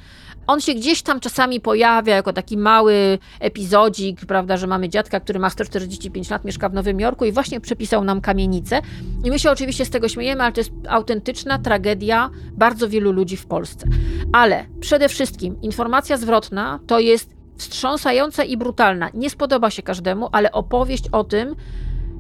[0.49, 5.39] On się gdzieś tam czasami pojawia jako taki mały epizodzik, prawda, że mamy dziadka, który
[5.39, 8.81] ma 145 lat, mieszka w Nowym Jorku i właśnie przepisał nam kamienicę.
[9.25, 13.37] I my się oczywiście z tego śmiejemy, ale to jest autentyczna tragedia bardzo wielu ludzi
[13.37, 13.89] w Polsce.
[14.33, 19.11] Ale przede wszystkim informacja zwrotna to jest wstrząsająca i brutalna.
[19.15, 21.57] Nie spodoba się każdemu, ale opowieść o tym,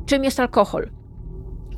[0.06, 0.88] czym jest alkohol.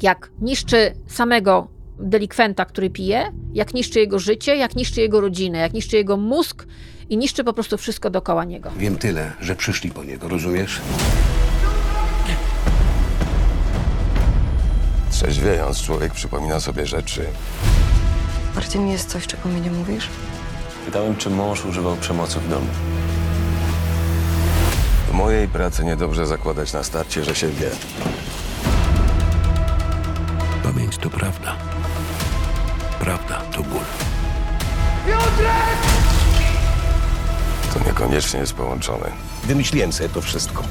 [0.03, 5.72] Jak niszczy samego delikwenta, który pije, jak niszczy jego życie, jak niszczy jego rodzinę, jak
[5.72, 6.66] niszczy jego mózg
[7.09, 8.70] i niszczy po prostu wszystko dookoła niego.
[8.76, 10.80] Wiem tyle, że przyszli po niego, rozumiesz?
[15.11, 17.26] Trzeźwiejąc, człowiek przypomina sobie rzeczy,
[18.55, 20.09] Marcin, jest coś, czego mi nie mówisz?
[20.86, 22.66] Pytałem, czy mąż używał przemocy w domu.
[25.09, 27.70] W mojej pracy niedobrze zakładać na starcie, że się wie.
[30.62, 31.57] Pamięć to prawda.
[33.01, 33.80] Prawda to ból.
[37.74, 39.11] To niekoniecznie jest połączone.
[39.44, 40.62] Wymyśliłem sobie to wszystko.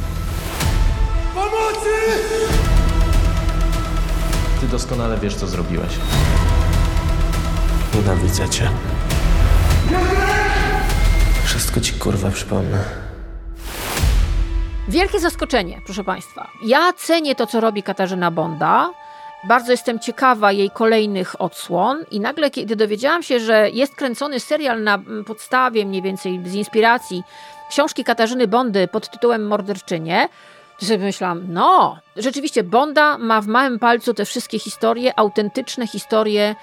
[1.35, 1.89] Pomocy!
[4.61, 5.89] Ty doskonale wiesz, co zrobiłeś.
[7.95, 8.69] Nienawidzę cię.
[11.45, 12.83] Wszystko ci kurwa przypomnę.
[14.87, 16.47] Wielkie zaskoczenie, proszę Państwa.
[16.63, 18.89] Ja cenię to, co robi Katarzyna Bonda.
[19.43, 24.83] Bardzo jestem ciekawa jej kolejnych odsłon i nagle, kiedy dowiedziałam się, że jest kręcony serial
[24.83, 27.23] na mm, podstawie mniej więcej z inspiracji
[27.69, 30.29] książki Katarzyny Bondy pod tytułem Morderczynie,
[30.79, 36.55] to sobie myślałam, no, rzeczywiście Bonda ma w małym palcu te wszystkie historie, autentyczne historie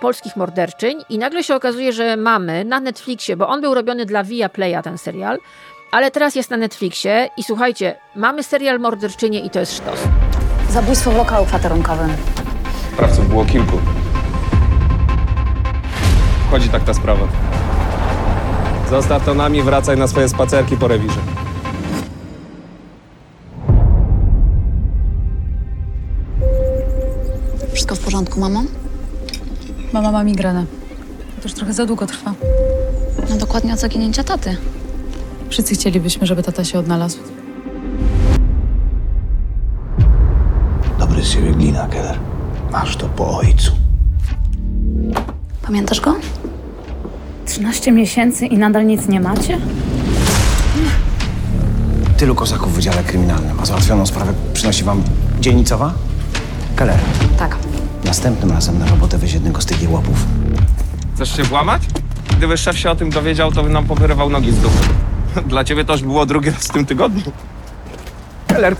[0.00, 4.24] polskich morderczyń i nagle się okazuje, że mamy na Netflixie, bo on był robiony dla
[4.24, 5.38] Via Playa ten serial,
[5.90, 9.98] ale teraz jest na Netflixie i słuchajcie, mamy serial Morderczynie i to jest sztos.
[10.74, 12.10] Zabójstwo w lokalu kwaterunkowym.
[12.92, 13.78] Sprawców było kilku.
[16.50, 17.28] Chodzi tak ta sprawa.
[18.90, 21.20] Zostaw to nami, wracaj na swoje spacerki po rewirze.
[27.72, 28.62] Wszystko w porządku, mamo?
[29.92, 30.64] Mama ma migrenę.
[31.36, 32.34] To już trochę za długo trwa.
[33.30, 34.56] No dokładnie od zaginięcia taty.
[35.48, 37.18] Wszyscy chcielibyśmy, żeby tata się odnalazł.
[41.24, 42.18] Z ciebie glina, Keller.
[42.72, 43.72] Masz to po ojcu.
[45.62, 46.14] Pamiętasz go?
[47.46, 49.58] 13 miesięcy i nadal nic nie macie?
[52.16, 55.02] Tylu kozaków w Wydziale Kryminalnym, a załatwioną sprawę przynosi wam
[55.40, 55.94] dzielnicowa?
[56.76, 56.98] Keller,
[57.38, 57.56] Tak.
[58.04, 60.26] następnym razem na robotę weź jednego z tych jełopów.
[61.14, 61.82] Chcesz się włamać?
[62.38, 64.78] Gdyby szef się o tym dowiedział, to by nam powyrywał nogi z dupy.
[65.50, 67.22] Dla ciebie to już było drugi raz w tym tygodniu.
[68.46, 68.76] Keller!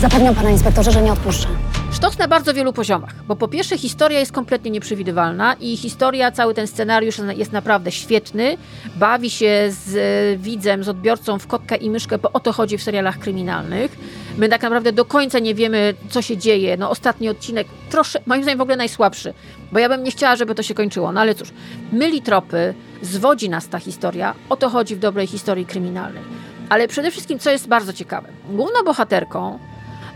[0.00, 1.48] Zapewniam pana inspektorze, że nie odpuszczę.
[1.92, 6.54] Sztos na bardzo wielu poziomach, bo po pierwsze historia jest kompletnie nieprzewidywalna i historia, cały
[6.54, 8.56] ten scenariusz jest naprawdę świetny,
[8.96, 12.78] bawi się z e, widzem, z odbiorcą w kotka i myszkę, bo o to chodzi
[12.78, 13.96] w serialach kryminalnych.
[14.38, 16.76] My tak naprawdę do końca nie wiemy, co się dzieje.
[16.76, 19.34] No ostatni odcinek, trosze, moim zdaniem w ogóle najsłabszy,
[19.72, 21.48] bo ja bym nie chciała, żeby to się kończyło, no ale cóż,
[21.92, 26.22] myli tropy, zwodzi nas ta historia, o to chodzi w dobrej historii kryminalnej.
[26.68, 29.58] Ale przede wszystkim, co jest bardzo ciekawe, główną bohaterką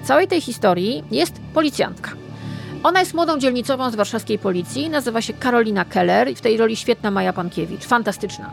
[0.08, 2.10] całej tej historii jest policjantka.
[2.82, 6.76] Ona jest młodą dzielnicową z warszawskiej policji, nazywa się Karolina Keller i w tej roli
[6.76, 8.50] świetna Maja Pankiewicz, fantastyczna.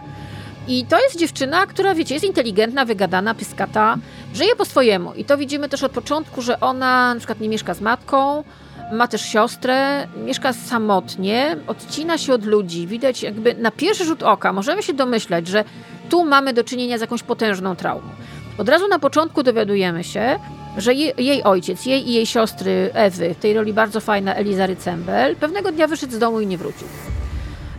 [0.68, 3.98] I to jest dziewczyna, która, wiecie, jest inteligentna, wygadana, pyskata,
[4.34, 5.14] żyje po swojemu.
[5.14, 8.44] I to widzimy też od początku, że ona na przykład nie mieszka z matką,
[8.92, 12.88] ma też siostrę, mieszka samotnie, odcina się od ludzi.
[12.88, 15.64] Widać jakby na pierwszy rzut oka możemy się domyślać, że
[16.10, 18.10] tu mamy do czynienia z jakąś potężną traumą.
[18.58, 20.40] Od razu na początku dowiadujemy się,
[20.78, 24.66] że jej, jej ojciec, jej i jej siostry Ewy, w tej roli bardzo fajna Eliza
[24.66, 26.88] Rycembel, pewnego dnia wyszedł z domu i nie wrócił.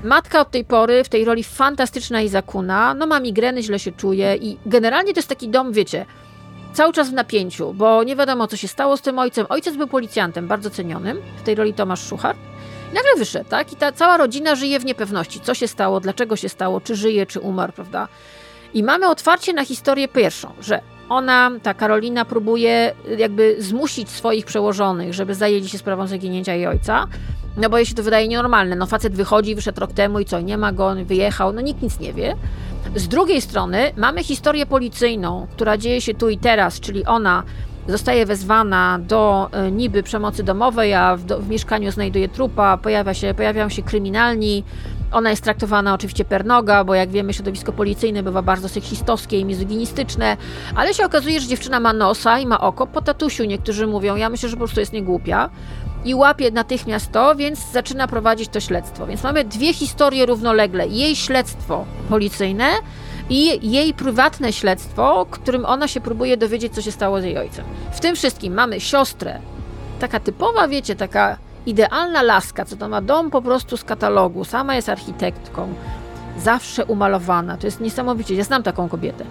[0.04, 3.92] Matka od tej pory w tej roli fantastyczna i zakuna, no ma migreny, źle się
[3.92, 6.06] czuje i generalnie to jest taki dom, wiecie,
[6.72, 9.46] cały czas w napięciu, bo nie wiadomo co się stało z tym ojcem.
[9.48, 12.36] Ojciec był policjantem, bardzo cenionym, w tej roli Tomasz Szuchar.
[12.92, 13.72] I nagle wyszedł, tak?
[13.72, 15.40] I ta cała rodzina żyje w niepewności.
[15.40, 18.08] Co się stało, dlaczego się stało, czy żyje, czy umarł, prawda?
[18.76, 25.14] I mamy otwarcie na historię pierwszą, że ona, ta Karolina, próbuje jakby zmusić swoich przełożonych,
[25.14, 27.06] żeby zajęli się sprawą zaginięcia jej ojca.
[27.56, 28.76] No bo jej się to wydaje nienormalne.
[28.76, 32.00] No facet wychodzi, wyszedł rok temu i co, nie ma go, wyjechał, no nikt nic
[32.00, 32.36] nie wie.
[32.96, 37.42] Z drugiej strony mamy historię policyjną, która dzieje się tu i teraz, czyli ona
[37.88, 43.14] zostaje wezwana do e, niby przemocy domowej, a w, do, w mieszkaniu znajduje trupa, pojawia
[43.14, 44.64] się, pojawiają się kryminalni.
[45.12, 49.44] Ona jest traktowana oczywiście per noga, bo jak wiemy, środowisko policyjne bywa bardzo seksistowskie i
[49.44, 50.36] mizoginistyczne,
[50.74, 53.44] ale się okazuje, że dziewczyna ma nosa i ma oko po tatusiu.
[53.44, 55.50] Niektórzy mówią, ja myślę, że po prostu jest niegłupia
[56.04, 59.06] i łapie natychmiast to, więc zaczyna prowadzić to śledztwo.
[59.06, 60.88] Więc mamy dwie historie równolegle.
[60.88, 62.66] Jej śledztwo policyjne
[63.30, 67.64] i jej prywatne śledztwo, którym ona się próbuje dowiedzieć, co się stało z jej ojcem.
[67.92, 69.40] W tym wszystkim mamy siostrę,
[70.00, 74.74] taka typowa, wiecie, taka idealna laska, co to ma dom po prostu z katalogu, sama
[74.74, 75.74] jest architektką,
[76.38, 79.24] zawsze umalowana, to jest niesamowicie, ja znam taką kobietę.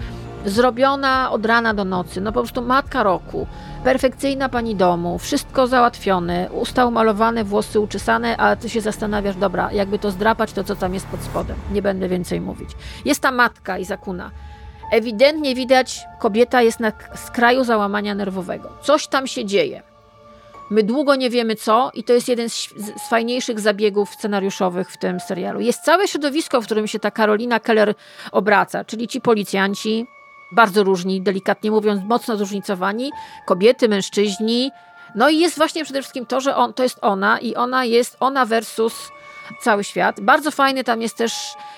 [0.46, 3.48] Zrobiona od rana do nocy, no po prostu matka roku,
[3.84, 10.00] perfekcyjna pani domu, wszystko załatwione, usta umalowane, włosy uczesane, a ty się zastanawiasz, dobra, jakby
[10.00, 11.56] to zdrapać, to co tam jest pod spodem.
[11.72, 12.70] Nie będę więcej mówić.
[13.06, 14.32] Jest ta matka i zakuna.
[14.92, 18.70] Ewidentnie widać, kobieta jest na skraju załamania nerwowego.
[18.82, 19.95] Coś tam się dzieje.
[20.70, 24.98] My długo nie wiemy co i to jest jeden z, z fajniejszych zabiegów scenariuszowych w
[24.98, 25.60] tym serialu.
[25.60, 27.96] Jest całe środowisko, w którym się ta Karolina Keller
[28.32, 30.08] obraca, czyli ci policjanci,
[30.52, 33.12] bardzo różni, delikatnie mówiąc, mocno zróżnicowani,
[33.46, 34.72] kobiety, mężczyźni.
[35.16, 38.18] No i jest właśnie przede wszystkim to, że on, to jest ona i ona jest
[38.20, 39.12] ona versus
[39.62, 40.22] cały świat.
[40.22, 41.34] Bardzo fajny tam jest też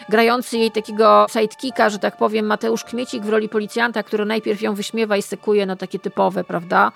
[0.10, 4.76] grający jej takiego sidekicka, że tak powiem, Mateusz Kmiecik w roli policjanta, który najpierw ją
[4.76, 6.92] wyśmiewa i sekuje, no takie typowe, prawda?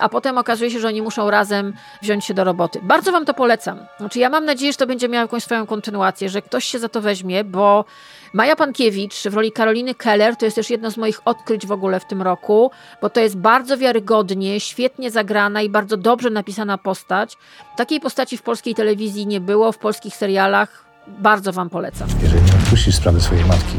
[0.00, 1.72] A potem okazuje się, że oni muszą razem
[2.02, 2.80] wziąć się do roboty.
[2.82, 3.78] Bardzo wam to polecam.
[3.98, 6.88] Znaczy ja mam nadzieję, że to będzie miało jakąś swoją kontynuację, że ktoś się za
[6.88, 7.84] to weźmie, bo
[8.32, 12.00] Maja Pankiewicz w roli Karoliny Keller to jest też jedno z moich odkryć w ogóle
[12.00, 12.70] w tym roku,
[13.02, 17.36] bo to jest bardzo wiarygodnie, świetnie zagrana i bardzo dobrze napisana postać.
[17.76, 20.84] Takiej postaci w polskiej telewizji nie było, w polskich serialach.
[21.08, 22.08] Bardzo wam polecam.
[22.22, 23.76] Jeżeli nie odpuścisz sprawy swojej matki,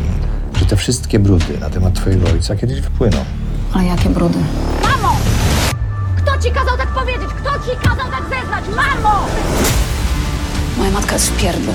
[0.59, 3.17] że te wszystkie brudy na temat twojego ojca kiedyś wypłyną.
[3.73, 4.39] A jakie brudy?
[4.83, 5.02] Mamo!
[6.24, 7.30] Kto ci kazał tak powiedzieć?
[7.41, 8.65] Kto ci kazał tak zeznać?
[8.76, 9.28] Mamo!
[10.78, 11.74] Moja matka jest w pierdlu.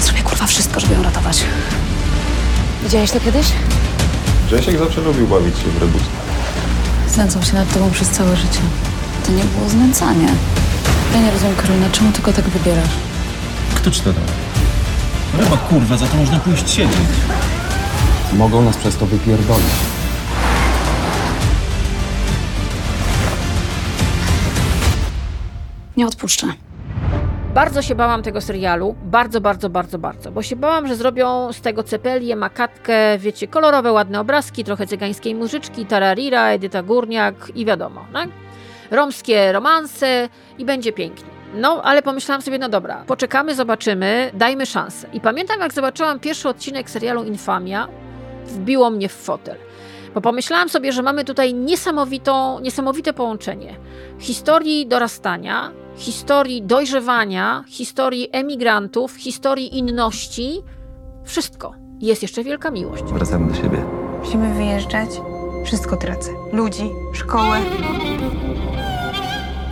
[0.00, 1.44] Zrobię kurwa wszystko, żeby ją ratować.
[2.82, 3.46] Widziałeś to kiedyś?
[4.46, 6.04] Grzesiek zawsze lubił bawić się w rebusy.
[7.08, 8.60] Znęcał się nad tobą przez całe życie.
[9.26, 10.28] To nie było znęcanie.
[11.14, 12.94] Ja nie rozumiem, Karolina, czemu tylko tak wybierasz?
[13.74, 14.24] Kto ci to dał?
[15.38, 17.06] Ryba, kurwa, za to można pójść siedzieć.
[18.32, 19.66] Mogą nas przez to wypierdolić.
[25.96, 26.46] Nie odpuszczę.
[27.54, 31.60] Bardzo się bałam tego serialu, bardzo, bardzo, bardzo, bardzo, bo się bałam, że zrobią z
[31.60, 38.06] tego cepelię, makatkę, wiecie, kolorowe, ładne obrazki, trochę cygańskiej muzyczki, tararira, Edyta Górniak i wiadomo,
[38.12, 38.28] tak?
[38.90, 40.28] Romskie romanse
[40.58, 41.28] i będzie pięknie.
[41.54, 45.08] No, ale pomyślałam sobie, no dobra, poczekamy, zobaczymy, dajmy szansę.
[45.12, 47.88] I pamiętam, jak zobaczyłam pierwszy odcinek serialu Infamia,
[48.46, 49.56] wbiło mnie w fotel.
[50.14, 53.76] Bo pomyślałam sobie, że mamy tutaj niesamowitą, niesamowite połączenie
[54.18, 60.60] historii dorastania, historii dojrzewania, historii emigrantów, historii inności.
[61.24, 61.72] Wszystko.
[62.00, 63.02] Jest jeszcze wielka miłość.
[63.04, 63.78] Wracamy do siebie.
[64.24, 65.08] Musimy wyjeżdżać.
[65.64, 66.30] Wszystko tracę.
[66.52, 67.56] Ludzi, szkołę.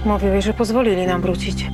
[0.05, 1.67] Mówiłeś, że pozwolili nam wrócić.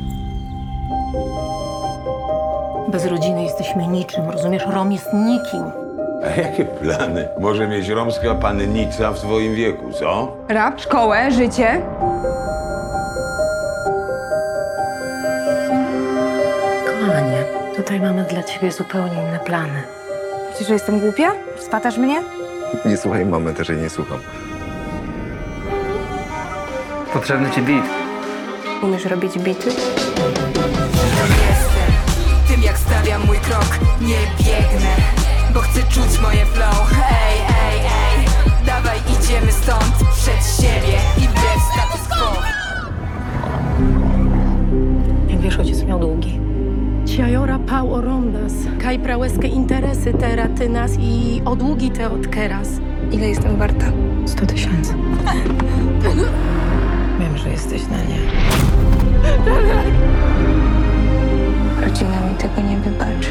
[2.88, 4.62] Bez rodziny jesteśmy niczym, rozumiesz?
[4.66, 5.62] Rom jest nikim.
[6.24, 10.36] A jakie plany może mieć romska pannica w swoim wieku, co?
[10.48, 11.82] Rap, szkołę, życie.
[17.82, 19.82] Tutaj mamy dla ciebie zupełnie inne plany.
[20.50, 21.32] Myślisz, że jestem głupia?
[21.58, 22.22] Spatasz mnie?
[22.84, 24.18] Nie słuchaj mamy, też jej nie słucham.
[27.12, 27.84] Potrzebny ci beat.
[28.82, 29.70] Umiesz robić bity?
[32.48, 34.94] Tym jak stawiam mój krok, nie biegnę
[35.54, 38.26] Bo chcę czuć moje flow Ej, ej, ej
[38.66, 42.42] Dawaj idziemy stąd przed siebie I wbrew status quo
[45.28, 46.49] Jak wiesz, ojciec miał długi.
[47.20, 52.68] Ciajora pał orondas, kaj prałeskie interesy tera ty nas i o długi te od keras.
[53.12, 53.92] Ile jestem warta?
[54.26, 54.94] 100 tysięcy.
[57.20, 58.18] Wiem, że jesteś na nie.
[61.80, 63.30] Rodzina mi tego nie wybaczy.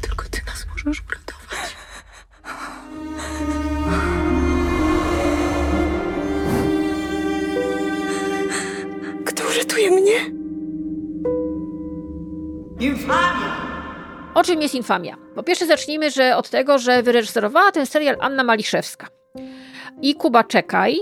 [0.00, 1.00] Tylko ty nas możesz
[14.38, 15.16] O czym jest Infamia?
[15.34, 19.08] Po pierwsze zacznijmy że od tego, że wyreżyserowała ten serial Anna Maliszewska.
[20.02, 20.96] I Kuba Czekaj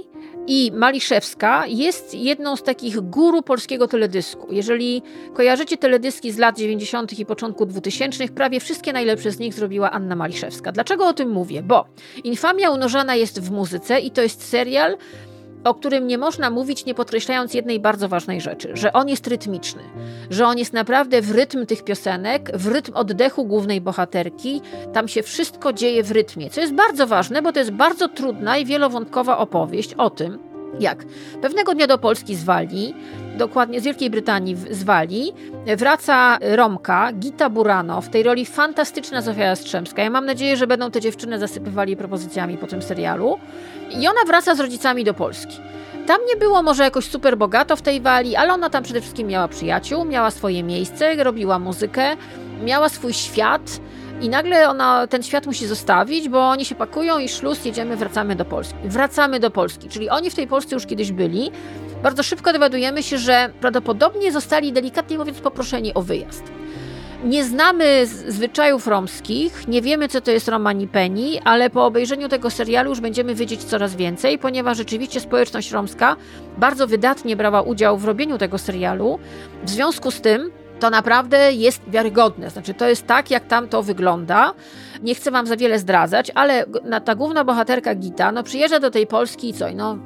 [0.47, 4.47] i Maliszewska jest jedną z takich guru polskiego teledysku.
[4.51, 5.03] Jeżeli
[5.35, 7.19] kojarzycie teledyski z lat 90.
[7.19, 10.73] i początku 2000, prawie wszystkie najlepsze z nich zrobiła Anna Maliszewska.
[10.73, 11.63] Dlaczego o tym mówię?
[11.63, 11.85] Bo
[12.25, 14.97] Infamia unożana jest w muzyce i to jest serial,
[15.67, 19.83] o którym nie można mówić, nie podkreślając jednej bardzo ważnej rzeczy, że on jest rytmiczny,
[20.31, 24.63] że on jest naprawdę w rytm tych piosenek, w rytm oddechu głównej bohaterki,
[24.93, 28.57] tam się wszystko dzieje w rytmie, co jest bardzo ważne, bo to jest bardzo trudna
[28.59, 31.05] i wielowątkowa opowieść o tym, jak
[31.43, 32.95] pewnego dnia do Polski z Walii,
[33.39, 35.35] dokładnie z Wielkiej Brytanii z Walii,
[35.77, 40.03] wraca Romka, Gita Burano, w tej roli fantastyczna Zofia Jastrzębska.
[40.03, 43.39] Ja mam nadzieję, że będą te dziewczyny zasypywali propozycjami po tym serialu.
[43.91, 45.57] I ona wraca z rodzicami do Polski.
[46.07, 49.27] Tam nie było może jakoś super bogato w tej Walii, ale ona tam przede wszystkim
[49.29, 52.17] miała przyjaciół, miała swoje miejsce, robiła muzykę,
[52.65, 53.81] miała swój świat
[54.21, 58.37] i nagle ona ten świat musi zostawić, bo oni się pakują i szluz, jedziemy, wracamy
[58.37, 58.77] do Polski.
[58.85, 61.51] Wracamy do Polski, czyli oni w tej Polsce już kiedyś byli.
[62.03, 66.45] Bardzo szybko dowiadujemy się, że prawdopodobnie zostali delikatnie mówiąc poproszeni o wyjazd.
[67.25, 72.51] Nie znamy zwyczajów romskich, nie wiemy, co to jest Romani Penny, ale po obejrzeniu tego
[72.51, 76.17] serialu już będziemy wiedzieć coraz więcej, ponieważ rzeczywiście społeczność romska
[76.59, 79.19] bardzo wydatnie brała udział w robieniu tego serialu.
[79.65, 80.51] W związku z tym
[80.81, 82.51] to naprawdę jest wiarygodne.
[82.51, 84.53] Znaczy, to jest tak, jak tam to wygląda.
[85.03, 86.67] Nie chcę wam za wiele zdradzać, ale
[87.05, 89.67] ta główna bohaterka Gita, no przyjeżdża do tej Polski i co?
[89.75, 89.99] No,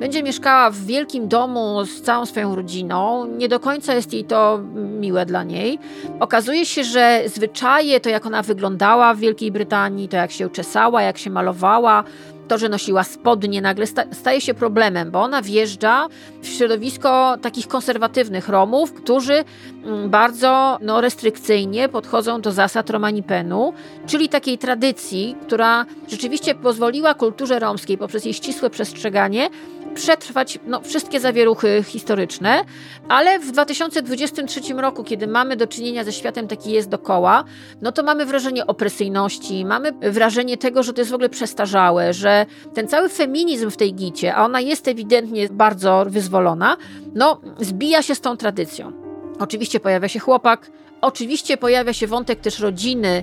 [0.00, 3.26] będzie mieszkała w wielkim domu z całą swoją rodziną.
[3.26, 4.60] Nie do końca jest jej to
[5.00, 5.78] miłe dla niej.
[6.20, 11.02] Okazuje się, że zwyczaje, to jak ona wyglądała w Wielkiej Brytanii, to jak się czesała,
[11.02, 12.04] jak się malowała,
[12.48, 16.06] to, że nosiła spodnie, nagle sta staje się problemem, bo ona wjeżdża
[16.42, 19.44] w środowisko takich konserwatywnych Romów, którzy
[19.84, 23.72] mm, bardzo no, restrykcyjnie podchodzą do zasad Romanipenu,
[24.06, 29.50] czyli takiej tradycji, która rzeczywiście pozwoliła kulturze romskiej poprzez jej ścisłe przestrzeganie
[29.96, 32.64] przetrwać no, wszystkie zawieruchy historyczne,
[33.08, 37.44] ale w 2023 roku, kiedy mamy do czynienia ze światem taki jest dokoła,
[37.82, 42.46] no to mamy wrażenie opresyjności, mamy wrażenie tego, że to jest w ogóle przestarzałe, że
[42.74, 46.76] ten cały feminizm w tej gicie, a ona jest ewidentnie bardzo wyzwolona,
[47.14, 48.92] no zbija się z tą tradycją.
[49.38, 50.70] Oczywiście pojawia się chłopak,
[51.00, 53.22] oczywiście pojawia się wątek też rodziny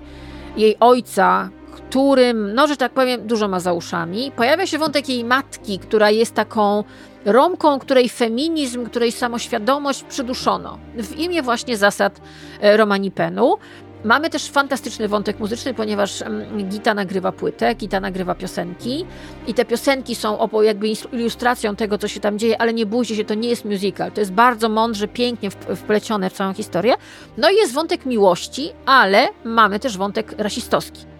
[0.58, 4.32] jej ojca, którym, no że tak powiem, dużo ma za uszami.
[4.32, 6.84] Pojawia się wątek jej matki, która jest taką
[7.26, 12.22] Romką, której feminizm, której samoświadomość przyduszono w imię właśnie zasad
[12.62, 13.58] e, Romanipenu.
[14.04, 19.06] Mamy też fantastyczny wątek muzyczny, ponieważ mm, Gita nagrywa płytę, Gita nagrywa piosenki
[19.48, 23.26] i te piosenki są jakby ilustracją tego, co się tam dzieje, ale nie bójcie się,
[23.26, 24.12] to nie jest musical.
[24.12, 26.94] To jest bardzo mądrze, pięknie wp- wplecione w całą historię.
[27.38, 31.13] No i jest wątek miłości, ale mamy też wątek rasistowski.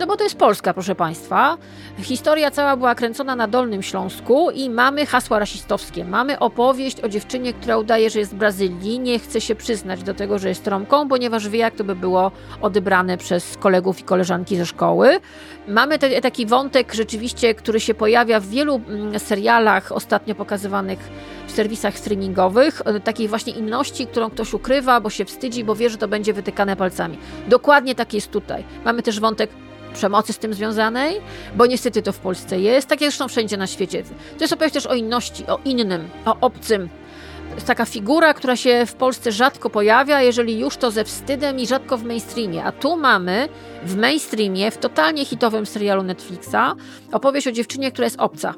[0.00, 1.56] No bo to jest Polska, proszę Państwa.
[1.98, 6.04] Historia cała była kręcona na Dolnym Śląsku i mamy hasła rasistowskie.
[6.04, 10.14] Mamy opowieść o dziewczynie, która udaje, że jest z Brazylii, nie chce się przyznać do
[10.14, 14.56] tego, że jest Romką, ponieważ wie, jak to by było odebrane przez kolegów i koleżanki
[14.56, 15.20] ze szkoły.
[15.68, 20.98] Mamy te, taki wątek rzeczywiście, który się pojawia w wielu mm, serialach ostatnio pokazywanych
[21.46, 25.90] w serwisach streamingowych, e, takiej właśnie inności, którą ktoś ukrywa, bo się wstydzi, bo wie,
[25.90, 27.18] że to będzie wytykane palcami.
[27.48, 28.64] Dokładnie tak jest tutaj.
[28.84, 29.50] Mamy też wątek
[29.94, 31.20] przemocy z tym związanej,
[31.56, 34.02] bo niestety to w Polsce jest, tak zresztą wszędzie na świecie.
[34.38, 36.88] To jest opowieść też o inności, o innym, o obcym.
[37.48, 41.58] To jest taka figura, która się w Polsce rzadko pojawia, jeżeli już to ze wstydem
[41.58, 42.64] i rzadko w mainstreamie.
[42.64, 43.48] A tu mamy
[43.84, 46.76] w mainstreamie, w totalnie hitowym serialu Netflixa,
[47.12, 48.54] opowieść o dziewczynie, która jest obca.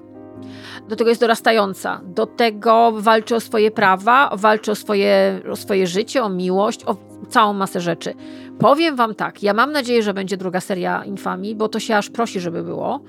[0.89, 5.87] Do tego jest dorastająca, do tego walczy o swoje prawa, walczy o swoje, o swoje
[5.87, 6.97] życie, o miłość, o
[7.29, 8.15] całą masę rzeczy.
[8.59, 12.11] Powiem Wam tak, ja mam nadzieję, że będzie druga seria Infamii, bo to się aż
[12.11, 13.01] prosi, żeby było.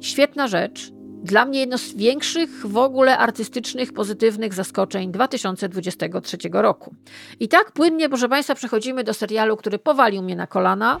[0.00, 0.90] Świetna rzecz.
[1.22, 6.94] Dla mnie jedno z większych w ogóle artystycznych, pozytywnych zaskoczeń 2023 roku.
[7.40, 11.00] I tak płynnie, proszę Państwa, przechodzimy do serialu, który powalił mnie na kolana,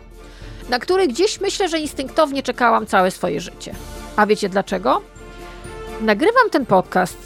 [0.70, 3.74] na który gdzieś myślę, że instynktownie czekałam całe swoje życie.
[4.16, 5.02] A wiecie dlaczego?
[6.00, 7.18] Nagrywam ten podcast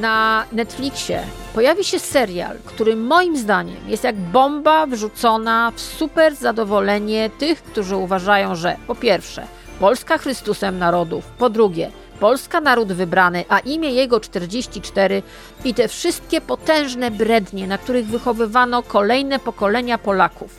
[0.00, 1.22] na Netflixie
[1.54, 7.96] pojawi się serial, który moim zdaniem jest jak bomba wrzucona w super zadowolenie tych, którzy
[7.96, 9.46] uważają, że po pierwsze,
[9.80, 11.90] Polska Chrystusem narodów, po drugie,
[12.20, 15.22] Polska naród wybrany, a imię jego 44
[15.64, 20.56] i te wszystkie potężne brednie, na których wychowywano kolejne pokolenia Polaków.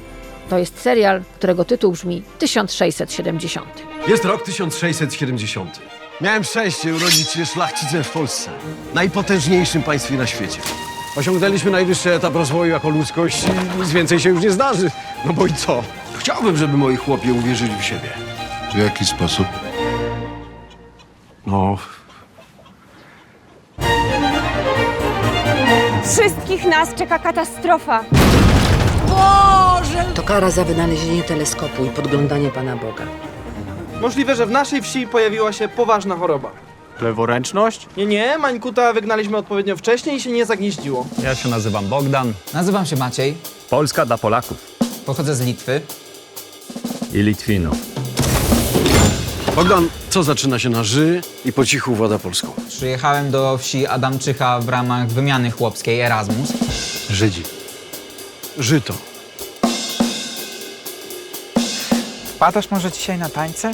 [0.49, 3.67] To jest serial, którego tytuł brzmi 1670.
[4.07, 5.79] Jest rok 1670.
[6.22, 8.51] Miałem szczęście urodzić się szlachcicem w Polsce,
[8.93, 10.59] najpotężniejszym państwie na świecie.
[11.18, 14.91] Osiągnęliśmy najwyższy etap rozwoju jako ludzkość i nic więcej się już nie zdarzy.
[15.26, 15.84] No bo i co?
[16.18, 18.09] Chciałbym, żeby moi chłopie uwierzyli w siebie.
[18.74, 19.47] W jaki sposób?
[21.45, 21.78] No,
[26.03, 28.03] Wszystkich nas czeka katastrofa.
[29.07, 30.05] Boże!
[30.16, 33.03] To kara za wynalezienie teleskopu i podglądanie Pana Boga.
[34.02, 36.52] Możliwe, że w naszej wsi pojawiła się poważna choroba.
[37.02, 37.88] Leworęczność?
[37.98, 41.08] Nie, nie, Mańkuta wygnaliśmy odpowiednio wcześniej i się nie zagnieździło.
[41.24, 42.34] Ja się nazywam Bogdan.
[42.54, 43.38] Nazywam się Maciej.
[43.70, 44.58] Polska dla Polaków.
[45.06, 45.82] Pochodzę z Litwy.
[47.14, 47.78] I Litwinów.
[49.56, 52.48] Bogdan, co zaczyna się na ży i po cichu włada Polską?
[52.68, 56.54] Przyjechałem do wsi Adamczycha w ramach wymiany chłopskiej Erasmus.
[57.10, 57.43] Żydzi.
[58.58, 58.93] Żyto.
[62.36, 63.71] Wpadasz może dzisiaj na tańce?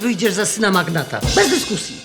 [0.00, 1.20] Wyjdziesz za syna magnata.
[1.34, 1.96] Bez dyskusji.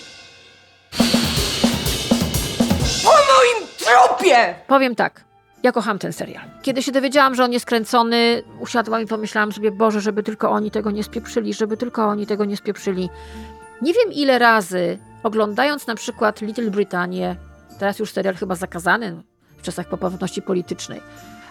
[3.04, 4.56] Po moim trupie!
[4.68, 5.24] Powiem tak.
[5.64, 6.44] Ja kocham ten serial.
[6.62, 10.72] Kiedy się dowiedziałam, że on jest kręcony, usiadłam i pomyślałam sobie, Boże, żeby tylko oni
[10.72, 13.10] tego nie spieprzyli, żeby tylko oni tego nie spieprzyli.
[13.82, 17.36] Nie wiem ile razy, oglądając na przykład Little Britanię,
[17.80, 19.22] teraz już serial chyba zakazany
[19.58, 21.02] w czasach poprawności politycznej,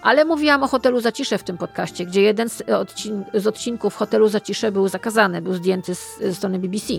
[0.06, 4.28] ale mówiłam o Hotelu Zacisze w tym podcaście, gdzie jeden z, odcin z odcinków Hotelu
[4.28, 6.94] Zacisze był zakazany, był zdjęty z, ze strony BBC.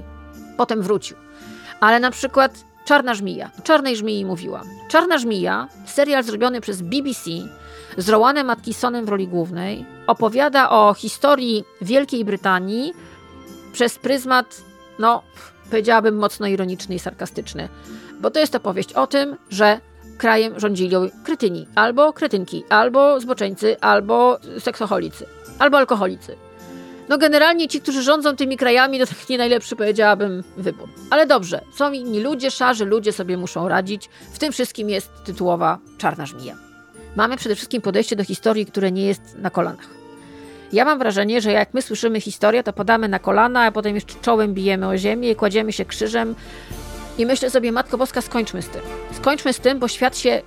[0.58, 1.18] Potem wrócił.
[1.80, 3.52] Ale na przykład Czarna Żmija.
[3.60, 4.68] O Czarnej Żmii mówiłam.
[4.90, 7.32] Czarna Żmija, serial zrobiony przez BBC
[7.98, 12.94] z Rowanem Atkinsonem w roli głównej, opowiada o historii Wielkiej Brytanii
[13.74, 14.62] przez pryzmat,
[15.00, 15.24] no,
[15.70, 17.70] powiedziałabym mocno ironiczny i sarkastyczny.
[18.22, 19.80] Bo to jest opowieść o tym, że
[20.18, 25.26] krajem rządzili krytyni, albo kretynki, albo zboczeńcy, albo seksoholicy,
[25.60, 26.36] albo alkoholicy.
[27.10, 30.90] No generalnie ci, którzy rządzą tymi krajami, to tak nie najlepszy powiedziałabym wybór.
[31.10, 34.10] Ale dobrze, są inni ludzie, szarzy ludzie sobie muszą radzić.
[34.34, 36.56] W tym wszystkim jest tytułowa czarna żmija.
[37.16, 39.88] Mamy przede wszystkim podejście do historii, które nie jest na kolanach.
[40.74, 44.14] Ja mam wrażenie, że jak my słyszymy historię, to podamy na kolana, a potem jeszcze
[44.22, 46.36] czołem bijemy o ziemię i kładziemy się krzyżem.
[47.18, 48.82] I myślę sobie, Matko Boska, skończmy z tym.
[49.12, 50.42] Skończmy z tym, bo świat się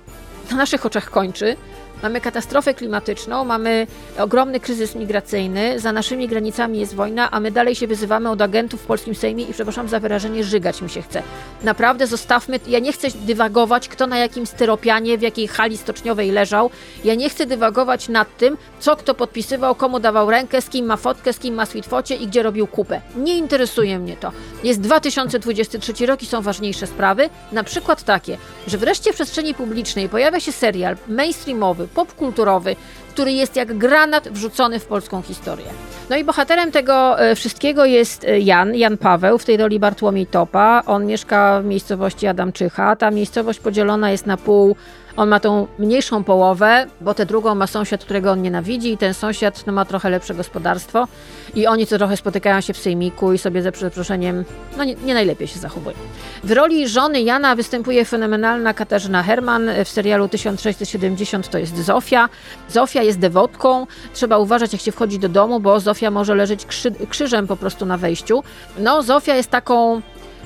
[0.51, 1.55] na naszych oczach kończy.
[2.03, 3.87] Mamy katastrofę klimatyczną, mamy
[4.19, 8.81] ogromny kryzys migracyjny, za naszymi granicami jest wojna, a my dalej się wyzywamy od agentów
[8.81, 11.23] w polskim Sejmie i przepraszam za wyrażenie, żygać mi się chce.
[11.63, 16.69] Naprawdę zostawmy, ja nie chcę dywagować, kto na jakim styropianie, w jakiej hali stoczniowej leżał.
[17.03, 20.97] Ja nie chcę dywagować nad tym, co kto podpisywał, komu dawał rękę, z kim ma
[20.97, 23.01] fotkę, z kim ma sweetfocie i gdzie robił kupę.
[23.15, 24.31] Nie interesuje mnie to.
[24.63, 28.37] Jest 2023 rok i są ważniejsze sprawy, na przykład takie,
[28.67, 32.75] że wreszcie w przestrzeni publicznej pojawia się serial mainstreamowy, popkulturowy,
[33.09, 35.65] który jest jak granat wrzucony w polską historię.
[36.09, 40.27] No i bohaterem tego e, wszystkiego jest e, Jan, Jan Paweł, w tej roli Bartłomiej
[40.27, 40.83] Topa.
[40.85, 42.95] On mieszka w miejscowości Adamczycha.
[42.95, 44.75] Ta miejscowość podzielona jest na pół.
[45.17, 49.13] On ma tą mniejszą połowę, bo tę drugą ma sąsiad, którego on nienawidzi i ten
[49.13, 51.07] sąsiad no, ma trochę lepsze gospodarstwo
[51.55, 54.45] i oni co trochę spotykają się w sejmiku i sobie ze przeproszeniem,
[54.77, 55.97] no nie, nie najlepiej się zachowują.
[56.43, 62.29] W roli żony Jana występuje fenomenalna Katarzyna Herman w serialu 1670 to jest Zofia.
[62.69, 66.91] Zofia jest dewotką, trzeba uważać jak się wchodzi do domu, bo Zofia może leżeć krzy,
[67.09, 68.43] krzyżem po prostu na wejściu.
[68.79, 70.01] No Zofia jest taką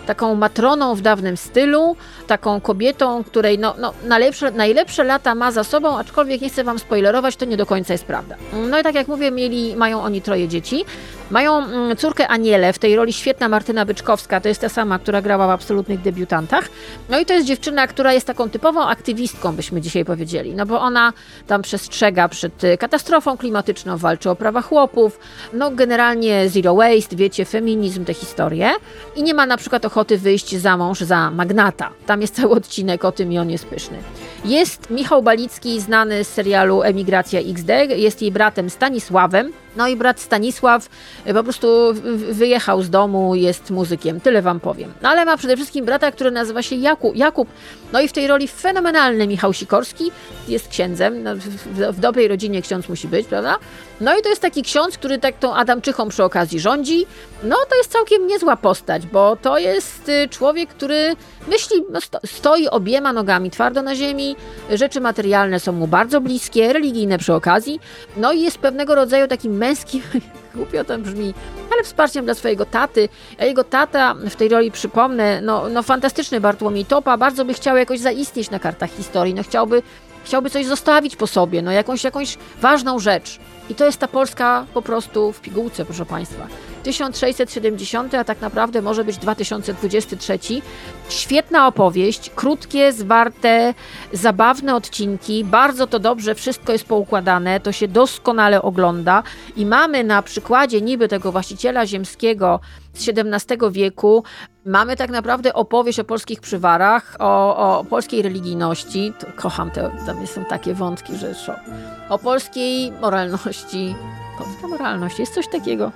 [0.05, 1.95] taką matroną w dawnym stylu,
[2.27, 6.79] taką kobietą, której no, no, najlepsze, najlepsze lata ma za sobą, aczkolwiek nie chcę wam
[6.79, 8.35] spoilerować, to nie do końca jest prawda.
[8.69, 10.85] No i tak jak mówię, mieli, mają oni troje dzieci.
[11.31, 15.21] Mają mm, córkę Anielę, w tej roli świetna Martyna Byczkowska, to jest ta sama, która
[15.21, 16.69] grała w absolutnych debiutantach.
[17.09, 20.81] No i to jest dziewczyna, która jest taką typową aktywistką, byśmy dzisiaj powiedzieli, no bo
[20.81, 21.13] ona
[21.47, 25.19] tam przestrzega przed y, katastrofą klimatyczną, walczy o prawa chłopów,
[25.53, 28.71] no generalnie zero waste, wiecie, feminizm, te historie
[29.15, 31.89] i nie ma na przykład ochoty wyjść za mąż za magnata.
[32.05, 33.97] Tam jest cały odcinek o tym i on jest pyszny.
[34.45, 39.64] Jest Michał Balicki, znany z serialu Emigracja XD, jest jej bratem Stanisławem.
[39.75, 40.89] No i brat Stanisław
[41.27, 41.93] y, po prostu
[42.31, 44.93] wyjechał z domu, jest muzykiem, tyle wam powiem.
[45.01, 47.15] No ale ma przede wszystkim brata, który nazywa się Jakub.
[47.15, 47.49] Jakub.
[47.93, 50.11] No i w tej roli fenomenalny Michał Sikorski
[50.47, 51.23] jest księdzem.
[51.23, 51.39] No, w,
[51.95, 53.57] w, dobrej rodzinie ksiądz musi być, prawda?
[54.01, 57.05] No i to jest taki ksiądz, który tak tą Adamczychą przy okazji rządzi.
[57.43, 61.15] No to jest całkiem niezła postać, bo to jest y, człowiek, który
[61.47, 64.35] myśli, no, sto, stoi obiema nogami twardo na ziemi,
[64.69, 67.79] rzeczy materialne są mu bardzo bliskie, religijne przy okazji.
[68.17, 70.01] No i jest pewnego rodzaju takim męskim,
[70.55, 71.33] głupio to brzmi,
[71.73, 73.09] ale wsparciem dla swojego taty.
[73.39, 77.77] A jego tata w tej roli, przypomnę, no, no fantastyczny Bartłomiej Topa, bardzo by chciał
[77.77, 79.81] jakoś zaistnieć na kartach historii, no chciałby,
[80.23, 83.39] chciałby coś zostawić po sobie, no jakąś, jakąś ważną rzecz.
[83.69, 86.47] I to jest ta Polska po prostu w pigułce, proszę Państwa.
[86.85, 90.39] 1670, a tak naprawdę może być 2023.
[91.09, 93.73] Świetna opowieść, krótkie, zwarte,
[94.13, 99.23] zabawne odcinki, bardzo to dobrze, wszystko jest poukładane, to się doskonale ogląda.
[99.55, 102.59] I mamy na przykładzie niby tego właściciela ziemskiego
[102.93, 104.23] z XVII wieku,
[104.65, 110.45] mamy tak naprawdę opowieść o polskich przywarach, o, o polskiej religijności, kocham te, tam są
[110.45, 111.59] takie wątki, że szok,
[112.09, 113.95] o polskiej moralności,
[114.37, 115.91] polska moralność, jest coś takiego.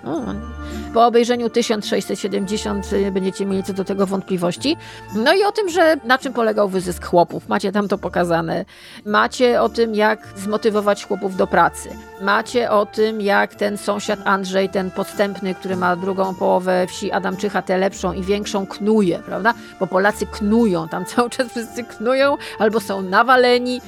[0.94, 4.78] Po obejrzeniu 1670 y, będziecie mieli co do tego wątpliwości.
[5.16, 7.50] No i o tym, że na czym polegał wyzysk chłopów.
[7.50, 8.66] Macie tam to pokazane.
[9.06, 11.90] Macie o tym, jak zmotywować chłopów do pracy.
[12.22, 17.62] Macie o tym, jak ten sąsiad Andrzej, ten podstępny, który ma drugą połowę wsi Adamczycha,
[17.62, 19.54] tę lepszą i większą, knuje, prawda?
[19.80, 23.82] Bo Polacy knują, tam cały czas wszyscy knują albo są nawaleni.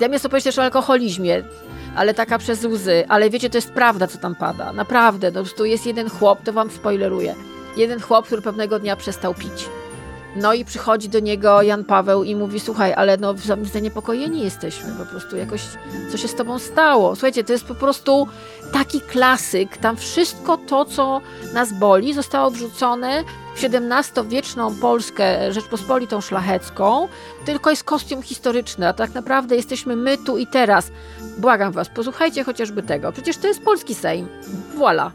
[0.00, 1.42] Tam jest opowieść też o alkoholizmie
[1.96, 3.04] ale taka przez łzy.
[3.08, 4.72] Ale wiecie, to jest prawda, co tam pada.
[4.72, 7.34] Naprawdę, no, prostu jest jeden chłop, to wam spoileruję.
[7.76, 9.68] Jeden chłop, który pewnego dnia przestał pić.
[10.36, 13.34] No i przychodzi do niego Jan Paweł i mówi, słuchaj, ale no
[13.72, 15.62] zaniepokojeni jesteśmy, po prostu jakoś,
[16.10, 17.14] co się z tobą stało.
[17.14, 18.28] Słuchajcie, to jest po prostu
[18.72, 21.20] taki klasyk, tam wszystko to, co
[21.54, 23.24] nas boli, zostało wrzucone
[23.56, 27.08] w XVII-wieczną Polskę Rzeczpospolitą Szlachecką,
[27.44, 30.90] tylko jest kostium historyczny, a tak naprawdę jesteśmy my tu i teraz.
[31.38, 33.12] Błagam was, posłuchajcie chociażby tego.
[33.12, 34.28] Przecież to jest polski Sejm.
[34.76, 35.12] Voila.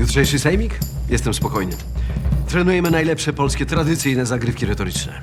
[0.00, 0.78] Jutrzejszy sejmik?
[1.08, 1.76] Jestem spokojny.
[2.48, 5.22] Trenujemy najlepsze polskie tradycyjne zagrywki retoryczne.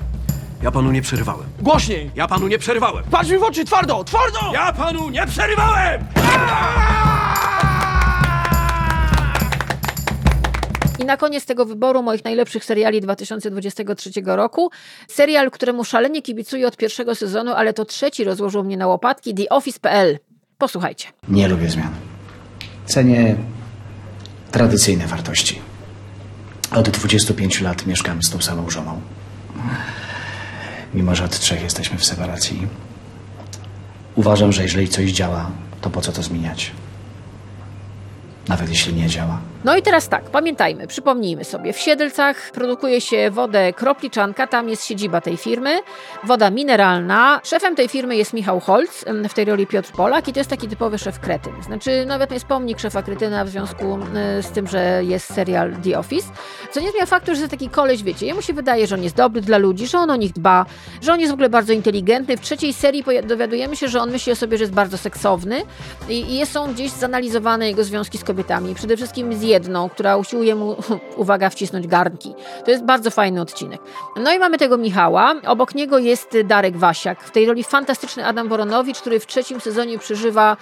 [0.64, 1.46] Ja panu nie przerywałem.
[1.60, 2.12] Głośniej!
[2.16, 3.04] Ja panu nie przerywałem.
[3.12, 4.40] Patrz mi w oczy, twardo, twardo!
[4.54, 6.08] Ja panu nie przerywałem!
[11.00, 14.70] I na koniec tego wyboru moich najlepszych seriali 2023 roku,
[15.08, 19.50] serial, któremu szalenie kibicuję od pierwszego sezonu, ale to trzeci rozłożył mnie na łopatki, The
[19.50, 20.20] Office.pl.
[20.58, 21.08] Posłuchajcie.
[21.30, 21.94] Nie lubię zmian.
[22.86, 23.36] Cenię
[24.52, 25.62] tradycyjne wartości.
[26.72, 29.02] Od 25 lat mieszkam z tą samą żoną.
[30.94, 32.68] Mimo, że od trzech jesteśmy w separacji.
[34.16, 36.72] Uważam, że jeżeli coś działa, to po co to zmieniać?
[38.48, 39.40] Nawet jeśli nie działa.
[39.68, 44.86] No i teraz tak, pamiętajmy, przypomnijmy sobie, w Siedlcach produkuje się wodę kropliczanka, tam jest
[44.86, 45.80] siedziba tej firmy,
[46.24, 47.42] woda mineralna.
[47.44, 50.68] Szefem tej firmy jest Michał Holc, w tej roli Piotr Polak i to jest taki
[50.68, 51.64] typowy szef kretyn.
[51.64, 54.00] Znaczy nawet jest pomnik szefa kretyna w związku
[54.42, 56.28] z tym, że jest serial The Office,
[56.72, 59.16] co nie zmienia faktu, że jest taki koleś, wiecie, jemu się wydaje, że on jest
[59.16, 60.66] dobry dla ludzi, że on o nich dba,
[61.02, 62.38] że on jest w ogóle bardzo inteligentny.
[62.38, 65.62] W trzeciej serii dowiadujemy się, że on myśli o sobie, że jest bardzo seksowny
[66.10, 70.56] i, i są gdzieś zanalizowane jego związki z kobietami, przede wszystkim z jedną, która usiłuje
[70.56, 70.76] mu,
[71.24, 72.34] uwaga, wcisnąć garnki.
[72.66, 73.82] To jest bardzo fajny odcinek.
[74.16, 75.36] No i mamy tego Michała.
[75.48, 77.24] Obok niego jest Darek Wasiak.
[77.24, 80.58] W tej roli fantastyczny Adam Woronowicz, który w trzecim sezonie przeżywa,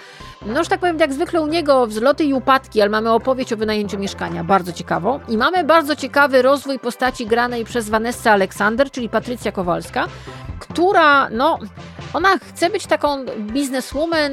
[0.46, 3.56] no że tak powiem, jak zwykle u niego wzloty i upadki, ale mamy opowieść o
[3.56, 4.44] wynajęciu mieszkania.
[4.44, 5.20] Bardzo ciekawą.
[5.28, 10.06] I mamy bardzo ciekawy rozwój postaci granej przez Vanessa Aleksander, czyli Patrycja Kowalska,
[10.58, 11.58] która, no,
[12.12, 14.32] ona chce być taką bizneswoman,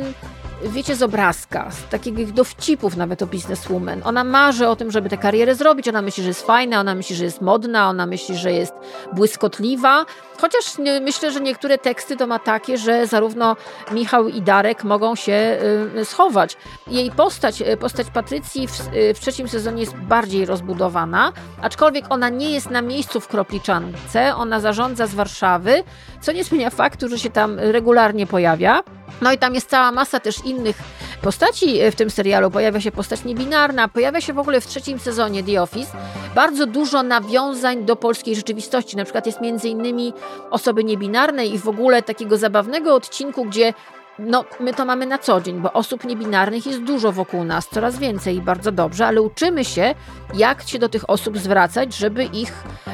[0.69, 4.01] wiecie, z obrazka, z takich dowcipów nawet o bizneswoman.
[4.05, 7.15] Ona marzy o tym, żeby tę karierę zrobić, ona myśli, że jest fajna, ona myśli,
[7.15, 8.73] że jest modna, ona myśli, że jest
[9.13, 10.05] błyskotliwa,
[10.43, 10.65] chociaż
[11.01, 13.55] myślę, że niektóre teksty to ma takie, że zarówno
[13.91, 15.57] Michał i Darek mogą się
[15.95, 16.57] y, schować.
[16.87, 22.29] Jej postać, y, postać Patrycji w, y, w trzecim sezonie jest bardziej rozbudowana, aczkolwiek ona
[22.29, 25.83] nie jest na miejscu w Kropliczance, ona zarządza z Warszawy,
[26.21, 28.83] co nie zmienia faktu, że się tam regularnie pojawia.
[29.21, 30.75] No i tam jest cała masa też innych
[31.21, 32.51] postaci w tym serialu.
[32.51, 35.97] Pojawia się postać niebinarna, pojawia się w ogóle w trzecim sezonie The Office
[36.35, 38.97] bardzo dużo nawiązań do polskiej rzeczywistości.
[38.97, 40.13] Na przykład jest między innymi
[40.49, 43.73] osoby niebinarne i w ogóle takiego zabawnego odcinku, gdzie
[44.19, 47.97] no, my to mamy na co dzień, bo osób niebinarnych jest dużo wokół nas, coraz
[47.97, 49.95] więcej i bardzo dobrze, ale uczymy się,
[50.33, 52.53] jak się do tych osób zwracać, żeby ich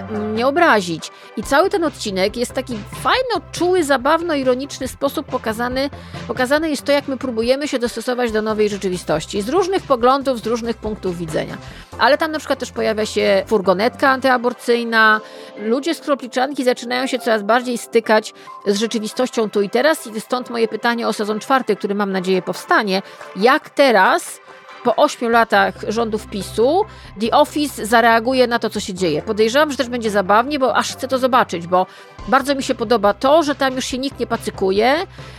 [0.10, 1.12] mm, nie obrazić.
[1.38, 5.90] I cały ten odcinek jest taki fajno, czuły, zabawno-ironiczny sposób pokazany.
[6.28, 10.48] Pokazane jest to, jak my próbujemy się dostosować do nowej rzeczywistości, z różnych poglądów, z
[10.48, 11.58] różnych punktów widzenia.
[12.00, 15.22] Ale tam na przykład też pojawia się furgonetka antyaborcyjna,
[15.58, 18.34] ludzie z kropliczanki zaczynają się coraz bardziej stykać
[18.68, 22.42] z rzeczywistością tu i teraz i stąd moje pytanie o sezon czwarty, który mam nadzieję
[22.42, 23.02] powstanie.
[23.36, 24.40] Jak teraz
[24.84, 26.86] po ośmiu latach rządów PiSu
[27.22, 29.22] The Office zareaguje na to, co się dzieje.
[29.22, 31.86] Podejrzewam, że też będzie zabawnie, bo aż chcę to zobaczyć, bo
[32.28, 34.96] bardzo mi się podoba to, że tam już się nikt nie pacykuje,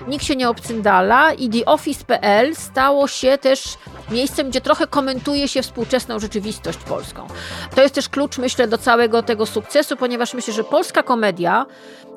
[0.09, 3.65] nikt się nie obcyndala i The Office.pl stało się też
[4.11, 7.27] miejscem, gdzie trochę komentuje się współczesną rzeczywistość polską.
[7.75, 11.67] To jest też klucz, myślę, do całego tego sukcesu, ponieważ myślę, że polska komedia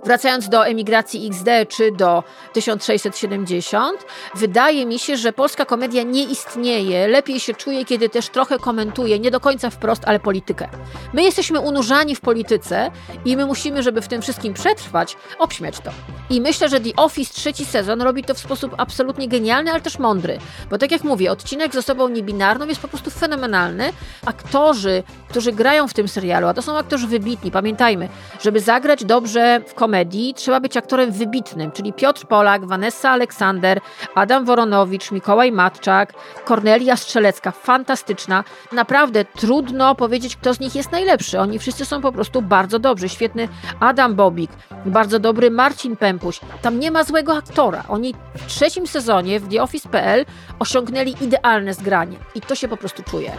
[0.06, 2.24] Wracając do emigracji XD czy do
[2.54, 7.08] 1670, wydaje mi się, że polska komedia nie istnieje.
[7.08, 10.68] Lepiej się czuje, kiedy też trochę komentuje, nie do końca wprost, ale politykę.
[11.14, 12.92] My jesteśmy unurzani w polityce
[13.26, 15.92] i my musimy, żeby w tym wszystkim przetrwać, obśmiać to.
[16.30, 20.00] I myślę, że The Office trzeci sezon robi to w sposób absolutnie genialny, ale też
[20.00, 20.38] mądry.
[20.70, 23.94] Bo tak jak mówię, odcinek z osobą niebinarną jest po prostu fenomenalny.
[24.26, 28.10] Aktorzy, którzy grają w tym serialu, a to są aktorzy wybitni, pamiętajmy,
[28.42, 29.93] żeby zagrać dobrze w komedii,
[30.36, 33.82] trzeba być aktorem wybitnym, czyli Piotr Polak, Vanessa Aleksander,
[34.16, 36.14] Adam Woronowicz, Mikołaj Matczak,
[36.46, 38.44] Kornelia Strzelecka, fantastyczna.
[38.72, 41.40] Naprawdę trudno powiedzieć, kto z nich jest najlepszy.
[41.40, 43.10] Oni wszyscy są po prostu bardzo dobrzy.
[43.10, 43.48] Świetny
[43.80, 44.52] Adam Bobik,
[44.86, 46.40] bardzo dobry Marcin Pępuś.
[46.62, 47.84] Tam nie ma złego aktora.
[47.88, 50.26] Oni w trzecim sezonie w The Office.pl
[50.60, 53.32] osiągnęli idealne zgranie i to się po prostu czuje.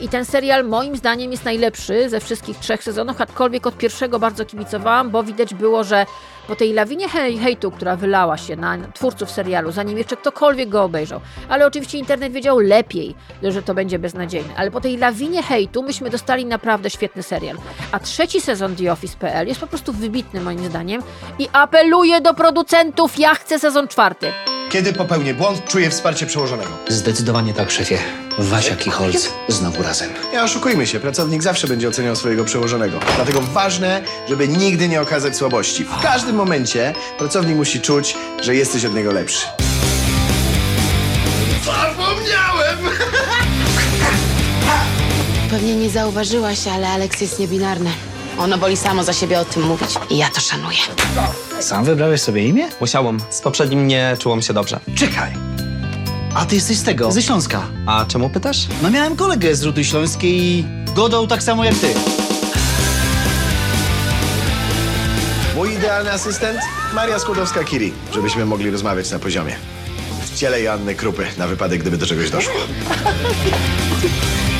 [0.00, 4.44] I ten serial moim zdaniem jest najlepszy ze wszystkich trzech sezonów, aczkolwiek od pierwszego bardzo
[4.44, 6.37] kibicowałam, bo widać było, że Yeah.
[6.48, 10.82] Po tej lawinie hej, hejtu, która wylała się na twórców serialu, zanim jeszcze ktokolwiek go
[10.82, 15.82] obejrzał, ale oczywiście internet wiedział lepiej, że to będzie beznadziejne, ale po tej lawinie hejtu
[15.82, 17.56] myśmy dostali naprawdę świetny serial.
[17.92, 21.02] A trzeci sezon The Office.pl jest po prostu wybitny moim zdaniem
[21.38, 24.32] i apeluję do producentów, ja chcę sezon czwarty.
[24.70, 26.70] Kiedy popełnię błąd, czuję wsparcie przełożonego.
[26.88, 27.98] Zdecydowanie tak, szefie.
[28.38, 30.10] Wasiak i Holz znowu razem.
[30.32, 32.98] Nie oszukujmy się, pracownik zawsze będzie oceniał swojego przełożonego.
[33.16, 35.84] Dlatego ważne, żeby nigdy nie okazać słabości.
[35.84, 39.46] W każdym momencie pracownik musi czuć, że jesteś od niego lepszy.
[41.64, 42.78] Zapomniałem!
[45.50, 47.90] Pewnie nie zauważyłaś, ale Alex jest niebinarny.
[48.38, 49.90] Ono boli samo za siebie o tym mówić.
[50.10, 50.78] I ja to szanuję.
[51.60, 52.68] Sam wybrałeś sobie imię?
[52.80, 53.18] Musiałem.
[53.30, 54.80] Z poprzednim nie czułem się dobrze.
[54.94, 55.32] Czekaj.
[56.34, 57.62] A ty jesteś z tego, ze Śląska.
[57.86, 58.66] A czemu pytasz?
[58.82, 60.64] No miałem kolegę z Rudy Śląskiej i
[60.94, 61.94] godał tak samo jak ty.
[65.58, 66.60] Mój idealny asystent?
[66.94, 69.56] Maria Skłodowska-Curie, żebyśmy mogli rozmawiać na poziomie.
[70.22, 72.54] W ciele Joanny Krupy, na wypadek, gdyby do czegoś doszło.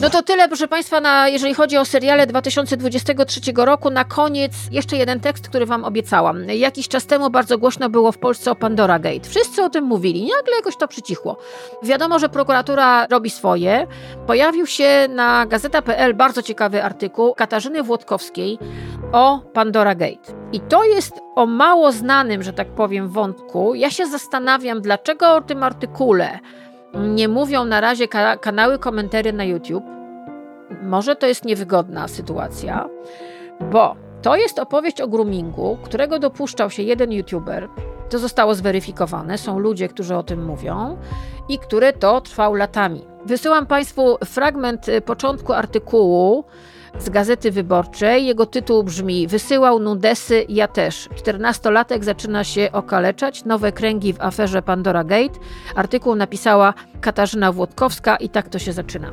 [0.00, 3.90] No to tyle, proszę Państwa, na, jeżeli chodzi o seriale 2023 roku.
[3.90, 6.44] Na koniec jeszcze jeden tekst, który Wam obiecałam.
[6.44, 9.28] Jakiś czas temu bardzo głośno było w Polsce o Pandora Gate.
[9.28, 11.36] Wszyscy o tym mówili, nagle jakoś to przycichło.
[11.82, 13.86] Wiadomo, że prokuratura robi swoje.
[14.26, 18.58] Pojawił się na gazeta.pl bardzo ciekawy artykuł Katarzyny Włodkowskiej
[19.12, 20.32] o Pandora Gate.
[20.52, 23.74] I to jest o mało znanym, że tak powiem, wątku.
[23.74, 26.38] Ja się zastanawiam, dlaczego o tym artykule
[26.94, 29.84] nie mówią na razie ka kanały komentary na YouTube.
[30.82, 32.88] Może to jest niewygodna sytuacja,
[33.72, 37.68] bo to jest opowieść o groomingu, którego dopuszczał się jeden YouTuber.
[38.10, 40.98] To zostało zweryfikowane, są ludzie, którzy o tym mówią
[41.48, 43.04] i które to trwał latami.
[43.24, 46.44] Wysyłam Państwu fragment y, początku artykułu
[46.98, 48.26] z Gazety Wyborczej.
[48.26, 51.08] Jego tytuł brzmi Wysyłał nudesy, ja też.
[51.24, 55.38] 14-latek zaczyna się okaleczać, nowe kręgi w aferze Pandora Gate.
[55.74, 59.12] Artykuł napisała Katarzyna Włodkowska i tak to się zaczyna.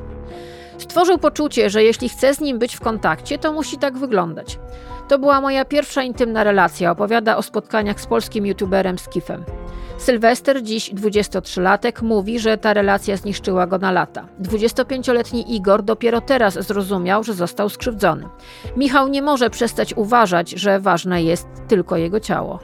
[0.77, 4.59] Stworzył poczucie, że jeśli chce z nim być w kontakcie, to musi tak wyglądać.
[5.07, 6.91] To była moja pierwsza intymna relacja.
[6.91, 9.43] Opowiada o spotkaniach z polskim youtuberem Skifem.
[9.97, 14.27] Sylwester, dziś 23-latek, mówi, że ta relacja zniszczyła go na lata.
[14.41, 18.25] 25-letni Igor dopiero teraz zrozumiał, że został skrzywdzony.
[18.77, 22.59] Michał nie może przestać uważać, że ważne jest tylko jego ciało.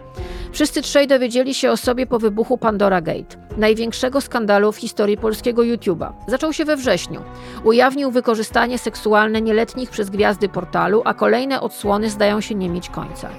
[0.51, 5.61] Wszyscy trzej dowiedzieli się o sobie po wybuchu Pandora Gate, największego skandalu w historii polskiego
[5.61, 6.11] YouTube'a.
[6.27, 7.21] Zaczął się we wrześniu.
[7.63, 13.29] Ujawnił wykorzystanie seksualne nieletnich przez gwiazdy portalu, a kolejne odsłony zdają się nie mieć końca.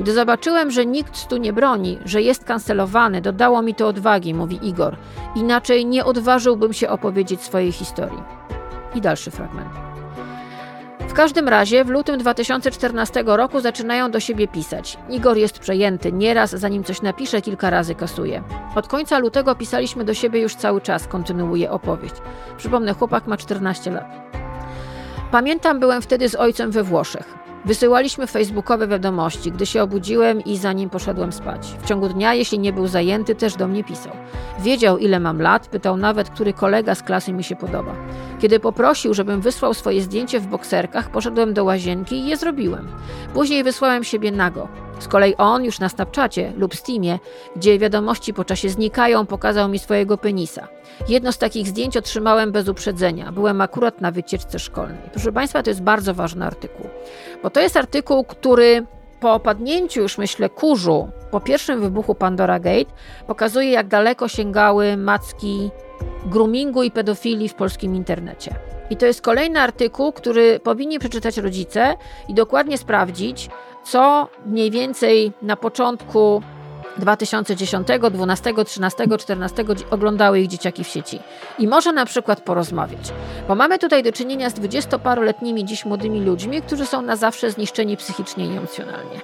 [0.00, 4.68] Gdy zobaczyłem, że nikt tu nie broni, że jest kancelowany, dodało mi to odwagi, mówi
[4.68, 4.96] Igor.
[5.36, 8.22] Inaczej nie odważyłbym się opowiedzieć swojej historii.
[8.94, 9.68] I dalszy fragment.
[11.08, 14.98] W każdym razie w lutym 2014 roku zaczynają do siebie pisać.
[15.10, 18.42] Igor jest przejęty, nieraz zanim coś napisze, kilka razy kasuje.
[18.74, 22.14] Od końca lutego pisaliśmy do siebie już cały czas, kontynuuje opowieść.
[22.56, 24.04] Przypomnę, chłopak ma 14 lat.
[25.30, 27.43] Pamiętam, byłem wtedy z ojcem we Włoszech.
[27.64, 31.74] Wysyłaliśmy facebookowe wiadomości, gdy się obudziłem i zanim poszedłem spać.
[31.82, 34.12] W ciągu dnia, jeśli nie był zajęty, też do mnie pisał.
[34.58, 37.94] Wiedział, ile mam lat, pytał nawet, który kolega z klasy mi się podoba.
[38.40, 42.88] Kiedy poprosił, żebym wysłał swoje zdjęcie w bokserkach, poszedłem do łazienki i je zrobiłem.
[43.34, 44.68] Później wysłałem siebie nago.
[45.04, 47.18] Z kolei on już na Snapchacie lub Steamie,
[47.56, 50.68] gdzie wiadomości po czasie znikają, pokazał mi swojego penisa.
[51.08, 53.32] Jedno z takich zdjęć otrzymałem bez uprzedzenia.
[53.32, 55.10] Byłem akurat na wycieczce szkolnej.
[55.12, 56.86] Proszę Państwa, to jest bardzo ważny artykuł,
[57.42, 58.86] bo to jest artykuł, który
[59.20, 62.90] po opadnięciu już myślę kurzu, po pierwszym wybuchu Pandora Gate,
[63.26, 65.70] pokazuje jak daleko sięgały macki
[66.26, 68.54] groomingu i pedofilii w polskim internecie.
[68.90, 71.96] I to jest kolejny artykuł, który powinni przeczytać rodzice
[72.28, 73.50] i dokładnie sprawdzić,
[73.84, 76.42] co mniej więcej na początku
[76.96, 81.20] 2010, 12, 13, 14 oglądały ich dzieciaki w sieci.
[81.58, 83.12] I może na przykład porozmawiać.
[83.48, 87.96] Bo mamy tutaj do czynienia z dwudziestoparoletnimi dziś młodymi ludźmi, którzy są na zawsze zniszczeni
[87.96, 89.20] psychicznie i emocjonalnie.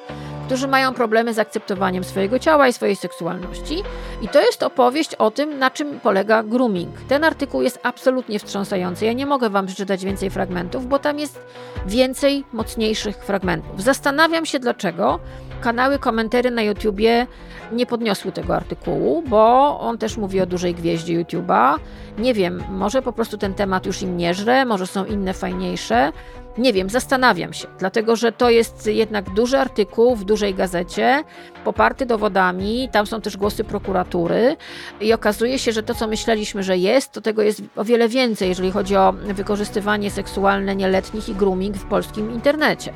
[0.51, 3.83] Którzy mają problemy z akceptowaniem swojego ciała i swojej seksualności.
[4.23, 6.91] I to jest opowieść o tym, na czym polega grooming.
[7.09, 9.07] Ten artykuł jest absolutnie wstrząsający.
[9.07, 11.41] Ja nie mogę Wam przeczytać więcej fragmentów, bo tam jest
[11.87, 13.83] więcej mocniejszych fragmentów.
[13.83, 15.21] Zastanawiam się, dlaczego
[15.61, 17.27] kanały komentary na YouTubie
[17.73, 21.79] nie podniosły tego artykułu, bo on też mówi o dużej gwieździe YouTube'a.
[22.19, 26.13] Nie wiem, może po prostu ten temat już im nie żre, może są inne fajniejsze.
[26.59, 31.25] Nie wiem, zastanawiam się, dlatego że to jest jednak duży artykuł w dużej gazecie,
[31.65, 34.57] poparty dowodami, tam są też głosy prokuratury
[35.01, 38.49] i okazuje się, że to, co myśleliśmy, że jest, to tego jest o wiele więcej,
[38.49, 42.93] jeżeli chodzi o wykorzystywanie seksualne nieletnich i grooming w polskim internecie.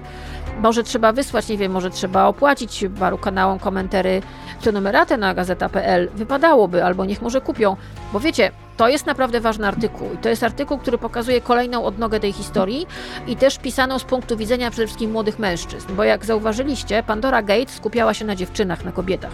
[0.61, 4.23] Może trzeba wysłać, nie wiem, może trzeba opłacić paru kanałom komentary
[4.63, 6.09] prenumeratę na gazeta.pl.
[6.15, 7.77] Wypadałoby, albo niech może kupią,
[8.13, 12.21] bo wiecie, to jest naprawdę ważny artykuł i to jest artykuł, który pokazuje kolejną odnogę
[12.21, 12.87] tej historii
[13.27, 17.73] i też pisaną z punktu widzenia przede wszystkim młodych mężczyzn, bo jak zauważyliście, Pandora Gate
[17.73, 19.33] skupiała się na dziewczynach, na kobietach.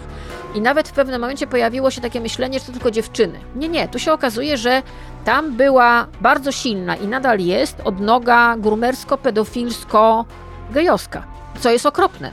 [0.55, 3.39] I nawet w pewnym momencie pojawiło się takie myślenie, że to tylko dziewczyny.
[3.55, 4.81] Nie, nie, tu się okazuje, że
[5.25, 10.25] tam była bardzo silna i nadal jest odnoga grumersko-pedofilsko
[10.71, 11.23] gejowska,
[11.59, 12.31] co jest okropne.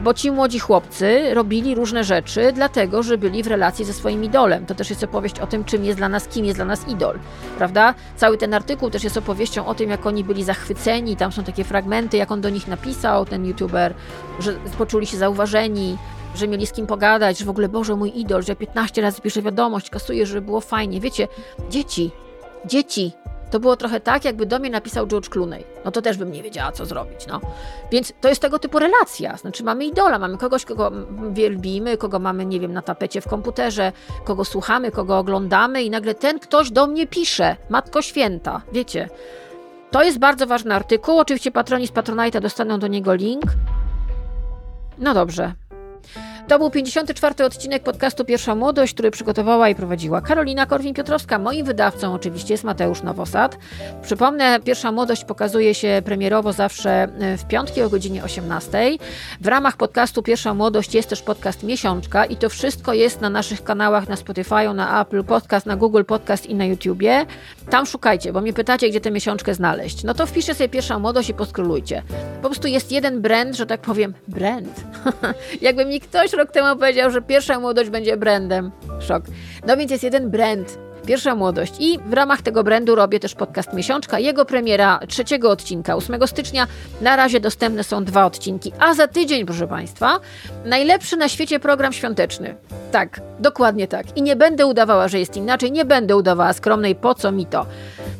[0.00, 4.66] Bo ci młodzi chłopcy robili różne rzeczy, dlatego że byli w relacji ze swoim idolem.
[4.66, 7.18] To też jest opowieść o tym, czym jest dla nas, kim jest dla nas idol.
[7.58, 7.94] Prawda?
[8.16, 11.16] Cały ten artykuł też jest opowieścią o tym, jak oni byli zachwyceni.
[11.16, 13.94] Tam są takie fragmenty, jak on do nich napisał, ten youtuber,
[14.38, 15.98] że poczuli się zauważeni,
[16.34, 19.42] że mieli z kim pogadać, że w ogóle, Boże, mój idol, że 15 razy pisze
[19.42, 21.00] wiadomość, kasuje, żeby było fajnie.
[21.00, 21.28] Wiecie,
[21.70, 22.10] dzieci,
[22.66, 23.12] dzieci,
[23.54, 25.64] to było trochę tak, jakby do mnie napisał George Clooney.
[25.84, 27.40] No to też bym nie wiedziała, co zrobić, no.
[27.90, 29.36] Więc to jest tego typu relacja.
[29.36, 30.90] Znaczy mamy idola, mamy kogoś, kogo
[31.32, 33.92] wielbimy, kogo mamy, nie wiem, na tapecie w komputerze,
[34.24, 37.56] kogo słuchamy, kogo oglądamy i nagle ten ktoś do mnie pisze.
[37.68, 39.08] Matko Święta, wiecie.
[39.90, 41.18] To jest bardzo ważny artykuł.
[41.18, 43.44] Oczywiście patroni z Patronite'a dostaną do niego link.
[44.98, 45.52] No dobrze,
[46.48, 47.44] to był 54.
[47.44, 51.38] odcinek podcastu Pierwsza Młodość, który przygotowała i prowadziła Karolina Korwin-Piotrowska.
[51.38, 53.58] Moim wydawcą oczywiście jest Mateusz Nowosad.
[54.02, 58.98] Przypomnę, Pierwsza Młodość pokazuje się premierowo zawsze e, w piątki o godzinie 18.
[59.40, 63.64] W ramach podcastu Pierwsza Młodość jest też podcast Miesiączka i to wszystko jest na naszych
[63.64, 67.26] kanałach na Spotify, na Apple Podcast, na Google Podcast i na YouTubie.
[67.70, 70.04] Tam szukajcie, bo mnie pytacie, gdzie tę miesiączkę znaleźć.
[70.04, 72.02] No to wpiszcie sobie Pierwsza Młodość i poskrolujcie.
[72.42, 74.84] Po prostu jest jeden brand, że tak powiem, brand.
[75.60, 78.70] Jakby mi ktoś rok temu powiedział, że pierwsza młodość będzie brandem.
[79.00, 79.24] Szok.
[79.66, 80.78] No więc jest jeden brand.
[81.06, 81.72] Pierwsza młodość.
[81.78, 84.18] I w ramach tego brandu robię też podcast Miesiączka.
[84.18, 86.66] Jego premiera trzeciego odcinka, 8 stycznia.
[87.00, 88.72] Na razie dostępne są dwa odcinki.
[88.78, 90.20] A za tydzień, proszę Państwa,
[90.64, 92.54] najlepszy na świecie program świąteczny.
[92.92, 94.16] Tak, dokładnie tak.
[94.16, 95.72] I nie będę udawała, że jest inaczej.
[95.72, 97.66] Nie będę udawała skromnej, po co mi to.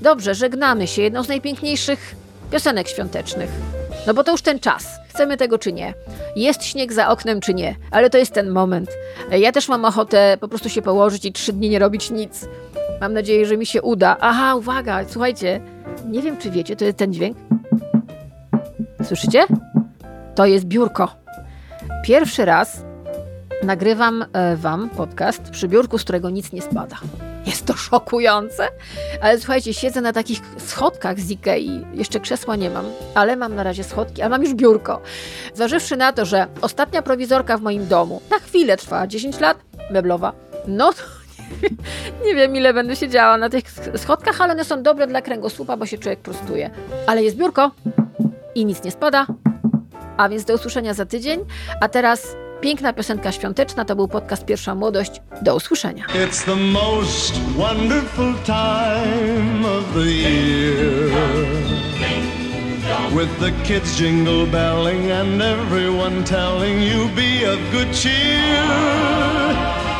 [0.03, 1.03] Dobrze, żegnamy się.
[1.03, 2.15] Jedną z najpiękniejszych
[2.51, 3.51] piosenek świątecznych.
[4.07, 4.87] No bo to już ten czas.
[5.09, 5.95] Chcemy tego czy nie.
[6.37, 8.91] Jest śnieg za oknem czy nie, ale to jest ten moment.
[9.31, 12.49] Ja też mam ochotę po prostu się położyć i trzy dni nie robić nic.
[13.01, 14.17] Mam nadzieję, że mi się uda.
[14.21, 15.61] Aha, uwaga, słuchajcie.
[16.09, 17.37] Nie wiem, czy wiecie, to jest ten dźwięk.
[19.05, 19.47] Słyszycie?
[20.35, 21.09] To jest biurko.
[22.05, 22.83] Pierwszy raz
[23.63, 26.97] nagrywam e, Wam podcast przy biurku, z którego nic nie spada.
[27.51, 28.69] Jest to szokujące,
[29.21, 32.85] ale słuchajcie, siedzę na takich schodkach z Ikei, jeszcze krzesła nie mam,
[33.15, 35.01] ale mam na razie schodki, ale mam już biurko.
[35.55, 39.59] Zważywszy na to, że ostatnia prowizorka w moim domu na chwilę trwa 10 lat,
[39.91, 40.33] meblowa,
[40.67, 41.03] no to
[42.27, 43.65] nie wiem, ile będę siedziała na tych
[43.97, 46.71] schodkach, ale one są dobre dla kręgosłupa, bo się człowiek prostuje.
[47.07, 47.71] Ale jest biurko
[48.55, 49.27] i nic nie spada.
[50.17, 51.41] A więc do usłyszenia za tydzień.
[51.81, 55.11] A teraz Piękna piosenka świąteczna to był podcast Pierwsza Młodość.
[55.43, 56.05] Do usłyszenia.
[56.07, 61.11] It's the most wonderful time of the year.
[63.13, 68.65] With the kids jingle belling and everyone telling you be of good cheer.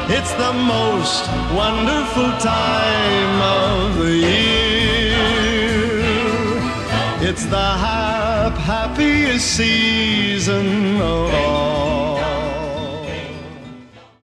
[0.09, 5.19] It's the most wonderful time of the year.
[7.31, 11.94] It's the hap happiest season of all.